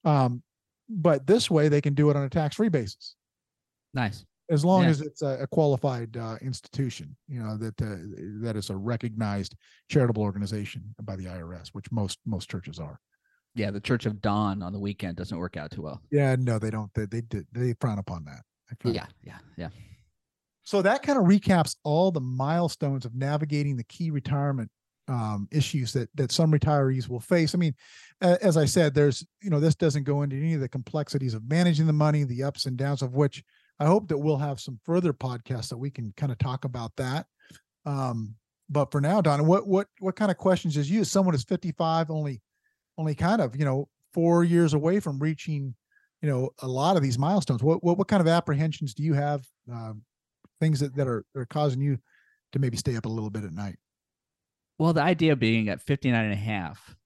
um 0.05 0.43
but 0.89 1.27
this 1.27 1.51
way 1.51 1.69
they 1.69 1.81
can 1.81 1.95
do 1.95 2.09
it 2.11 2.17
on 2.17 2.23
a 2.25 2.29
tax 2.31 2.57
free 2.57 2.69
basis 2.71 3.17
nice. 3.93 4.25
as 4.51 4.65
long 4.65 4.83
Yeah. 4.85 4.89
as 4.91 5.01
it's 5.03 5.23
a, 5.23 5.43
a 5.43 5.47
qualified 5.47 6.17
uh, 6.17 6.37
institution 6.41 7.15
you 7.29 7.43
know 7.43 7.57
that 7.59 7.81
uh, 7.83 7.97
that 8.45 8.57
is 8.57 8.71
a 8.71 8.77
recognized 8.77 9.55
charitable 9.91 10.23
organization 10.23 10.95
by 11.03 11.17
the 11.17 11.25
irs 11.25 11.69
which 11.73 11.91
most 11.93 12.19
most 12.25 12.49
churches 12.49 12.79
are 12.79 12.99
Yeah, 13.55 13.71
the 13.71 13.81
Church 13.81 14.07
of 14.07 14.21
Don 14.21 14.63
on 14.63 14.73
the 14.73 14.81
weekend 14.81 15.17
doesn't 15.17 15.37
work 15.39 15.57
out 15.57 15.71
too 15.71 15.83
well. 15.83 16.01
yeah 16.11 16.37
no 16.39 16.59
they 16.59 16.71
don't 16.71 16.93
they 16.95 17.07
they, 17.07 17.23
they 17.53 17.75
frown 17.81 17.99
upon 17.99 18.25
that 18.25 18.43
frown 18.81 18.95
Yeah, 18.95 19.07
yeah, 19.23 19.39
yeah. 19.57 19.69
So 20.63 20.81
that 20.83 21.03
kind 21.03 21.19
of 21.19 21.25
recaps 21.25 21.77
all 21.85 22.11
the 22.11 22.21
milestones 22.21 23.05
of 23.05 23.15
navigating 23.15 23.77
the 23.77 23.85
key 23.85 24.11
retirement 24.11 24.71
um, 25.09 25.47
issues 25.53 25.93
that 25.93 26.09
that 26.15 26.33
some 26.33 26.51
retirees 26.51 27.09
will 27.09 27.21
face. 27.21 27.55
I 27.55 27.59
mean, 27.59 27.75
as 28.21 28.57
I 28.57 28.65
said, 28.65 28.95
there's 28.95 29.25
you 29.43 29.51
know 29.51 29.61
this 29.61 29.75
doesn't 29.75 30.05
go 30.05 30.23
into 30.23 30.37
any 30.37 30.55
of 30.55 30.61
the 30.61 30.69
complexities 30.69 31.35
of 31.35 31.49
managing 31.49 31.87
the 31.87 31.93
money, 31.93 32.25
the 32.25 32.43
ups 32.43 32.67
and 32.67 32.77
downs 32.77 33.03
of 33.03 33.15
which 33.15 33.43
I 33.79 33.87
hope 33.87 34.09
that 34.09 34.19
we'll 34.19 34.39
have 34.39 34.61
some 34.61 34.79
further 34.85 35.13
podcasts 35.13 35.69
that 35.69 35.77
we 35.77 35.91
can 35.91 36.13
kind 36.17 36.33
of 36.33 36.39
talk 36.39 36.65
about 36.65 36.93
that. 36.97 37.27
Um, 37.85 38.37
but 38.71 38.91
for 38.91 39.01
now, 39.01 39.21
Donna, 39.21 39.45
what 39.45 39.67
what 39.67 39.89
what 39.99 40.17
kind 40.17 40.31
of 40.31 40.39
questions 40.39 40.77
is 40.77 40.91
you? 40.91 41.03
As 41.03 41.11
someone 41.11 41.35
who's 41.35 41.45
55, 41.45 42.11
only 42.11 42.41
only 42.99 43.15
kind 43.15 43.41
of 43.41 43.57
you 43.57 43.65
know 43.65 43.89
four 44.13 44.45
years 44.45 44.75
away 44.75 45.01
from 45.01 45.19
reaching 45.19 45.75
you 46.23 46.29
know 46.29 46.51
a 46.61 46.69
lot 46.69 46.97
of 46.97 47.03
these 47.03 47.19
milestones. 47.19 47.63
What 47.63 47.83
what 47.85 47.99
what 47.99 48.09
kind 48.09 48.21
of 48.21 48.29
apprehensions 48.29 48.95
do 48.95 49.03
you 49.03 49.15
have? 49.15 49.47
Um, 49.71 50.05
things 50.61 50.81
that, 50.81 50.95
that 50.97 51.09
are, 51.09 51.25
are 51.37 51.47
causing 51.47 51.81
you 51.81 51.99
to 52.53 52.59
maybe 52.59 52.77
stay 52.77 52.97
up 52.97 53.07
a 53.07 53.09
little 53.09 53.31
bit 53.31 53.45
at 53.45 53.53
night. 53.53 53.77
Well, 54.79 54.93
the 54.93 55.03
idea 55.03 55.37
being 55.37 55.69
at 55.69 55.81
59 55.81 56.25
and 56.25 56.33
a 56.33 56.37
half, 56.37 56.97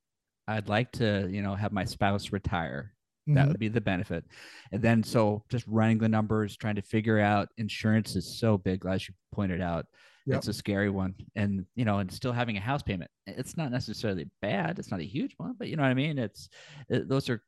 I'd 0.46 0.68
like 0.68 0.92
to, 0.92 1.28
you 1.30 1.42
know, 1.42 1.54
have 1.54 1.72
my 1.72 1.84
spouse 1.84 2.32
retire. 2.32 2.94
That 3.28 3.46
Mhm. 3.46 3.48
would 3.48 3.58
be 3.58 3.68
the 3.68 3.80
benefit. 3.80 4.24
And 4.72 4.80
then 4.82 5.02
so 5.02 5.44
just 5.50 5.66
running 5.66 5.98
the 5.98 6.08
numbers, 6.08 6.56
trying 6.56 6.76
to 6.76 6.82
figure 6.82 7.18
out 7.20 7.50
insurance 7.58 8.16
is 8.16 8.38
so 8.38 8.56
big, 8.56 8.86
as 8.86 9.06
you 9.08 9.14
pointed 9.32 9.60
out. 9.60 9.86
Yep. 10.28 10.36
It's 10.36 10.48
a 10.48 10.52
scary 10.52 10.90
one. 10.90 11.14
And 11.36 11.64
you 11.74 11.86
know, 11.86 12.00
and 12.00 12.12
still 12.12 12.32
having 12.32 12.58
a 12.58 12.60
house 12.60 12.82
payment. 12.82 13.10
It's 13.26 13.56
not 13.56 13.70
necessarily 13.70 14.28
bad. 14.42 14.78
It's 14.78 14.90
not 14.90 15.00
a 15.00 15.04
huge 15.04 15.32
one, 15.38 15.54
but 15.58 15.68
you 15.68 15.76
know 15.76 15.82
what 15.82 15.88
I 15.88 15.94
mean? 15.94 16.18
It's 16.18 16.50
it, 16.90 17.08
those 17.08 17.30
are 17.30 17.42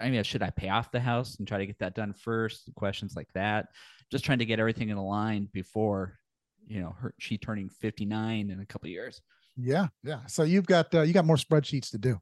I 0.00 0.10
mean, 0.10 0.24
should 0.24 0.42
I 0.42 0.50
pay 0.50 0.68
off 0.68 0.90
the 0.90 0.98
house 0.98 1.36
and 1.36 1.46
try 1.46 1.58
to 1.58 1.66
get 1.66 1.78
that 1.78 1.94
done 1.94 2.12
first? 2.12 2.68
Questions 2.74 3.14
like 3.14 3.28
that. 3.34 3.68
Just 4.10 4.24
trying 4.24 4.40
to 4.40 4.44
get 4.44 4.58
everything 4.58 4.88
in 4.88 4.96
line 4.96 5.48
before, 5.52 6.18
you 6.66 6.80
know, 6.80 6.96
her 7.00 7.14
she 7.20 7.38
turning 7.38 7.68
59 7.68 8.50
in 8.50 8.60
a 8.60 8.66
couple 8.66 8.88
years. 8.88 9.20
Yeah, 9.56 9.86
yeah. 10.02 10.26
So 10.26 10.42
you've 10.42 10.66
got 10.66 10.92
uh, 10.92 11.02
you 11.02 11.12
got 11.12 11.24
more 11.24 11.36
spreadsheets 11.36 11.92
to 11.92 11.98
do. 11.98 12.18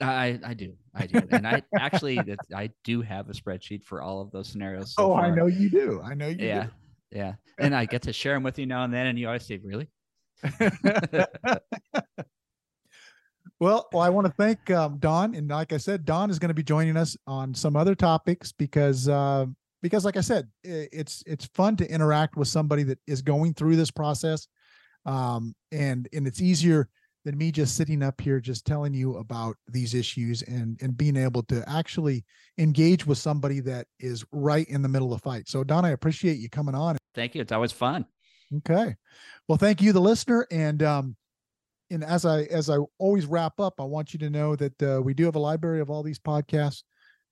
I 0.00 0.38
I 0.44 0.54
do 0.54 0.74
I 0.94 1.06
do, 1.06 1.20
and 1.32 1.48
I 1.48 1.64
actually 1.76 2.20
I 2.54 2.70
do 2.84 3.02
have 3.02 3.28
a 3.28 3.32
spreadsheet 3.32 3.82
for 3.82 4.00
all 4.00 4.20
of 4.20 4.30
those 4.30 4.48
scenarios. 4.48 4.94
So 4.94 5.06
oh, 5.06 5.08
far. 5.14 5.24
I 5.24 5.30
know 5.34 5.46
you 5.46 5.68
do. 5.68 6.00
I 6.04 6.14
know 6.14 6.28
you. 6.28 6.46
Yeah, 6.46 6.66
do. 6.66 6.70
Yeah, 7.10 7.34
and 7.58 7.74
I 7.74 7.84
get 7.86 8.02
to 8.02 8.12
share 8.12 8.34
them 8.34 8.42
with 8.42 8.58
you 8.58 8.66
now 8.66 8.84
and 8.84 8.92
then, 8.92 9.06
and 9.06 9.18
you 9.18 9.26
always 9.26 9.46
say, 9.46 9.60
"Really?" 9.62 9.88
well, 13.60 13.88
well, 13.92 14.02
I 14.02 14.08
want 14.08 14.26
to 14.26 14.32
thank 14.36 14.70
um, 14.70 14.98
Don, 14.98 15.34
and 15.34 15.48
like 15.48 15.72
I 15.72 15.78
said, 15.78 16.04
Don 16.04 16.30
is 16.30 16.38
going 16.38 16.48
to 16.48 16.54
be 16.54 16.62
joining 16.62 16.96
us 16.96 17.16
on 17.26 17.54
some 17.54 17.76
other 17.76 17.94
topics 17.94 18.52
because 18.52 19.08
uh, 19.08 19.46
because, 19.82 20.04
like 20.04 20.16
I 20.16 20.22
said, 20.22 20.48
it's 20.64 21.22
it's 21.26 21.46
fun 21.54 21.76
to 21.76 21.90
interact 21.90 22.36
with 22.36 22.48
somebody 22.48 22.82
that 22.84 22.98
is 23.06 23.22
going 23.22 23.54
through 23.54 23.76
this 23.76 23.90
process, 23.90 24.48
um, 25.06 25.54
and 25.72 26.08
and 26.12 26.26
it's 26.26 26.42
easier 26.42 26.88
than 27.24 27.36
me 27.36 27.50
just 27.50 27.76
sitting 27.76 28.02
up 28.02 28.20
here 28.20 28.40
just 28.40 28.64
telling 28.64 28.94
you 28.94 29.16
about 29.16 29.56
these 29.68 29.94
issues 29.94 30.42
and 30.42 30.78
and 30.80 30.96
being 30.96 31.16
able 31.16 31.42
to 31.42 31.62
actually 31.68 32.24
engage 32.58 33.06
with 33.06 33.18
somebody 33.18 33.60
that 33.60 33.86
is 33.98 34.24
right 34.32 34.68
in 34.68 34.82
the 34.82 34.88
middle 34.88 35.12
of 35.12 35.20
the 35.20 35.22
fight. 35.22 35.48
So 35.48 35.64
Don, 35.64 35.84
I 35.84 35.90
appreciate 35.90 36.38
you 36.38 36.48
coming 36.48 36.74
on. 36.74 36.96
Thank 37.14 37.34
you. 37.34 37.40
It's 37.40 37.52
always 37.52 37.72
fun. 37.72 38.06
Okay. 38.58 38.94
Well, 39.46 39.58
thank 39.58 39.82
you, 39.82 39.92
the 39.92 40.00
listener. 40.00 40.46
And 40.50 40.82
um, 40.82 41.16
and 41.90 42.04
as 42.04 42.24
I 42.24 42.42
as 42.44 42.70
I 42.70 42.76
always 42.98 43.26
wrap 43.26 43.60
up, 43.60 43.74
I 43.78 43.84
want 43.84 44.12
you 44.12 44.18
to 44.20 44.30
know 44.30 44.56
that 44.56 44.82
uh, 44.82 45.02
we 45.02 45.14
do 45.14 45.24
have 45.24 45.36
a 45.36 45.40
library 45.40 45.80
of 45.80 45.90
all 45.90 46.02
these 46.02 46.18
podcasts. 46.18 46.82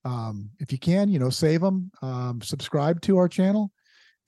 Um, 0.05 0.51
if 0.61 0.71
you 0.71 0.79
can, 0.79 1.09
you 1.09 1.19
know, 1.19 1.31
save 1.31 1.61
them, 1.61 1.91
um, 2.01 2.41
subscribe 2.41 3.01
to 3.03 3.19
our 3.19 3.29
channel 3.29 3.73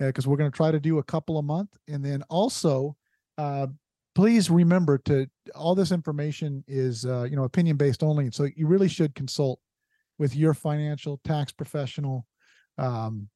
because 0.01 0.27
uh, 0.27 0.31
we're 0.31 0.37
going 0.37 0.51
to 0.51 0.57
try 0.57 0.71
to 0.71 0.81
do 0.81 0.99
a 0.99 1.05
couple 1.05 1.39
a 1.39 1.43
month, 1.43 1.71
and 1.89 2.05
then 2.05 2.23
also 2.29 2.97
uh, 3.37 3.69
please 4.15 4.51
remember 4.51 4.99
to 4.99 5.29
all 5.55 5.75
this 5.75 5.93
information 5.93 6.65
is 6.67 7.05
uh, 7.05 7.25
you 7.25 7.37
know 7.37 7.45
opinion 7.45 7.77
based 7.77 8.03
only 8.03 8.31
so 8.31 8.49
you 8.57 8.67
really 8.67 8.89
should 8.89 9.15
consult 9.15 9.61
with 10.19 10.35
your 10.35 10.55
financial 10.55 11.21
tax 11.25 11.53
professional 11.53 12.27
um, 12.79 13.29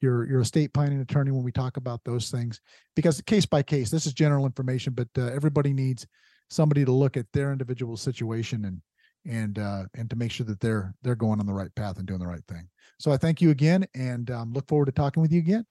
your 0.00 0.28
your 0.28 0.40
estate 0.40 0.72
planning 0.72 1.00
attorney 1.00 1.30
when 1.30 1.44
we 1.44 1.52
talk 1.52 1.76
about 1.76 2.00
those 2.04 2.30
things 2.30 2.60
because 2.96 3.20
case 3.22 3.46
by 3.46 3.62
case 3.62 3.90
this 3.90 4.06
is 4.06 4.12
general 4.12 4.46
information 4.46 4.92
but 4.92 5.08
uh, 5.18 5.26
everybody 5.26 5.72
needs 5.72 6.06
somebody 6.50 6.84
to 6.84 6.92
look 6.92 7.16
at 7.16 7.26
their 7.32 7.52
individual 7.52 7.96
situation 7.96 8.64
and 8.64 8.80
and 9.24 9.58
uh, 9.58 9.84
and 9.94 10.10
to 10.10 10.16
make 10.16 10.30
sure 10.30 10.46
that 10.46 10.60
they're 10.60 10.94
they're 11.02 11.14
going 11.14 11.40
on 11.40 11.46
the 11.46 11.52
right 11.52 11.74
path 11.74 11.98
and 11.98 12.06
doing 12.06 12.20
the 12.20 12.26
right 12.26 12.44
thing. 12.48 12.68
So 12.98 13.10
i 13.10 13.16
thank 13.16 13.40
you 13.40 13.50
again 13.50 13.86
and 13.94 14.30
um, 14.30 14.52
look 14.52 14.68
forward 14.68 14.86
to 14.86 14.92
talking 14.92 15.22
with 15.22 15.32
you 15.32 15.38
again. 15.38 15.66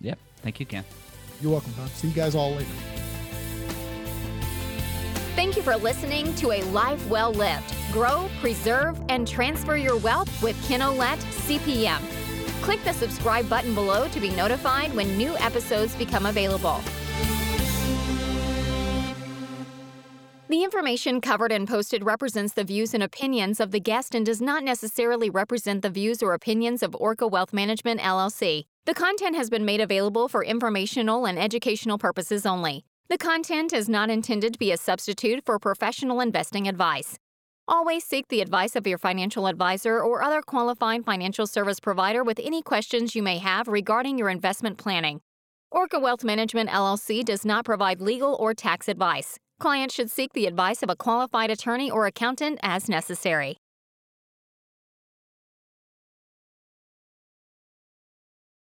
Yep. 0.00 0.18
Thank 0.42 0.60
you 0.60 0.66
ken. 0.66 0.84
You're 1.40 1.52
welcome 1.52 1.72
Don. 1.72 1.88
see 1.88 2.08
you 2.08 2.14
guys 2.14 2.34
all 2.34 2.52
later 2.52 2.93
Thank 5.34 5.56
you 5.56 5.62
for 5.62 5.74
listening 5.74 6.32
to 6.36 6.52
A 6.52 6.62
Life 6.66 7.04
Well 7.08 7.32
Lived. 7.32 7.74
Grow, 7.90 8.30
preserve, 8.40 9.00
and 9.08 9.26
transfer 9.26 9.76
your 9.76 9.96
wealth 9.96 10.30
with 10.40 10.56
Ken 10.68 10.78
Ouellette, 10.78 11.18
CPM. 11.48 12.00
Click 12.62 12.82
the 12.84 12.92
subscribe 12.92 13.48
button 13.48 13.74
below 13.74 14.06
to 14.08 14.20
be 14.20 14.30
notified 14.30 14.94
when 14.94 15.18
new 15.18 15.36
episodes 15.38 15.96
become 15.96 16.26
available. 16.26 16.80
The 20.48 20.62
information 20.62 21.20
covered 21.20 21.50
and 21.50 21.66
posted 21.66 22.04
represents 22.04 22.52
the 22.52 22.62
views 22.62 22.94
and 22.94 23.02
opinions 23.02 23.58
of 23.58 23.72
the 23.72 23.80
guest 23.80 24.14
and 24.14 24.24
does 24.24 24.40
not 24.40 24.62
necessarily 24.62 25.30
represent 25.30 25.82
the 25.82 25.90
views 25.90 26.22
or 26.22 26.32
opinions 26.32 26.80
of 26.80 26.94
Orca 26.94 27.26
Wealth 27.26 27.52
Management 27.52 28.00
LLC. 28.00 28.66
The 28.84 28.94
content 28.94 29.34
has 29.34 29.50
been 29.50 29.64
made 29.64 29.80
available 29.80 30.28
for 30.28 30.44
informational 30.44 31.26
and 31.26 31.40
educational 31.40 31.98
purposes 31.98 32.46
only. 32.46 32.84
The 33.10 33.18
content 33.18 33.74
is 33.74 33.86
not 33.86 34.08
intended 34.08 34.54
to 34.54 34.58
be 34.58 34.72
a 34.72 34.78
substitute 34.78 35.44
for 35.44 35.58
professional 35.58 36.20
investing 36.20 36.66
advice. 36.66 37.18
Always 37.68 38.02
seek 38.02 38.28
the 38.28 38.40
advice 38.40 38.76
of 38.76 38.86
your 38.86 38.96
financial 38.96 39.46
advisor 39.46 40.00
or 40.00 40.22
other 40.22 40.40
qualified 40.40 41.04
financial 41.04 41.46
service 41.46 41.80
provider 41.80 42.24
with 42.24 42.40
any 42.42 42.62
questions 42.62 43.14
you 43.14 43.22
may 43.22 43.36
have 43.36 43.68
regarding 43.68 44.16
your 44.16 44.30
investment 44.30 44.78
planning. 44.78 45.20
Orca 45.70 45.98
Wealth 45.98 46.24
Management 46.24 46.70
LLC 46.70 47.22
does 47.22 47.44
not 47.44 47.66
provide 47.66 48.00
legal 48.00 48.36
or 48.40 48.54
tax 48.54 48.88
advice. 48.88 49.38
Clients 49.60 49.94
should 49.94 50.10
seek 50.10 50.32
the 50.32 50.46
advice 50.46 50.82
of 50.82 50.88
a 50.88 50.96
qualified 50.96 51.50
attorney 51.50 51.90
or 51.90 52.06
accountant 52.06 52.58
as 52.62 52.88
necessary. 52.88 53.58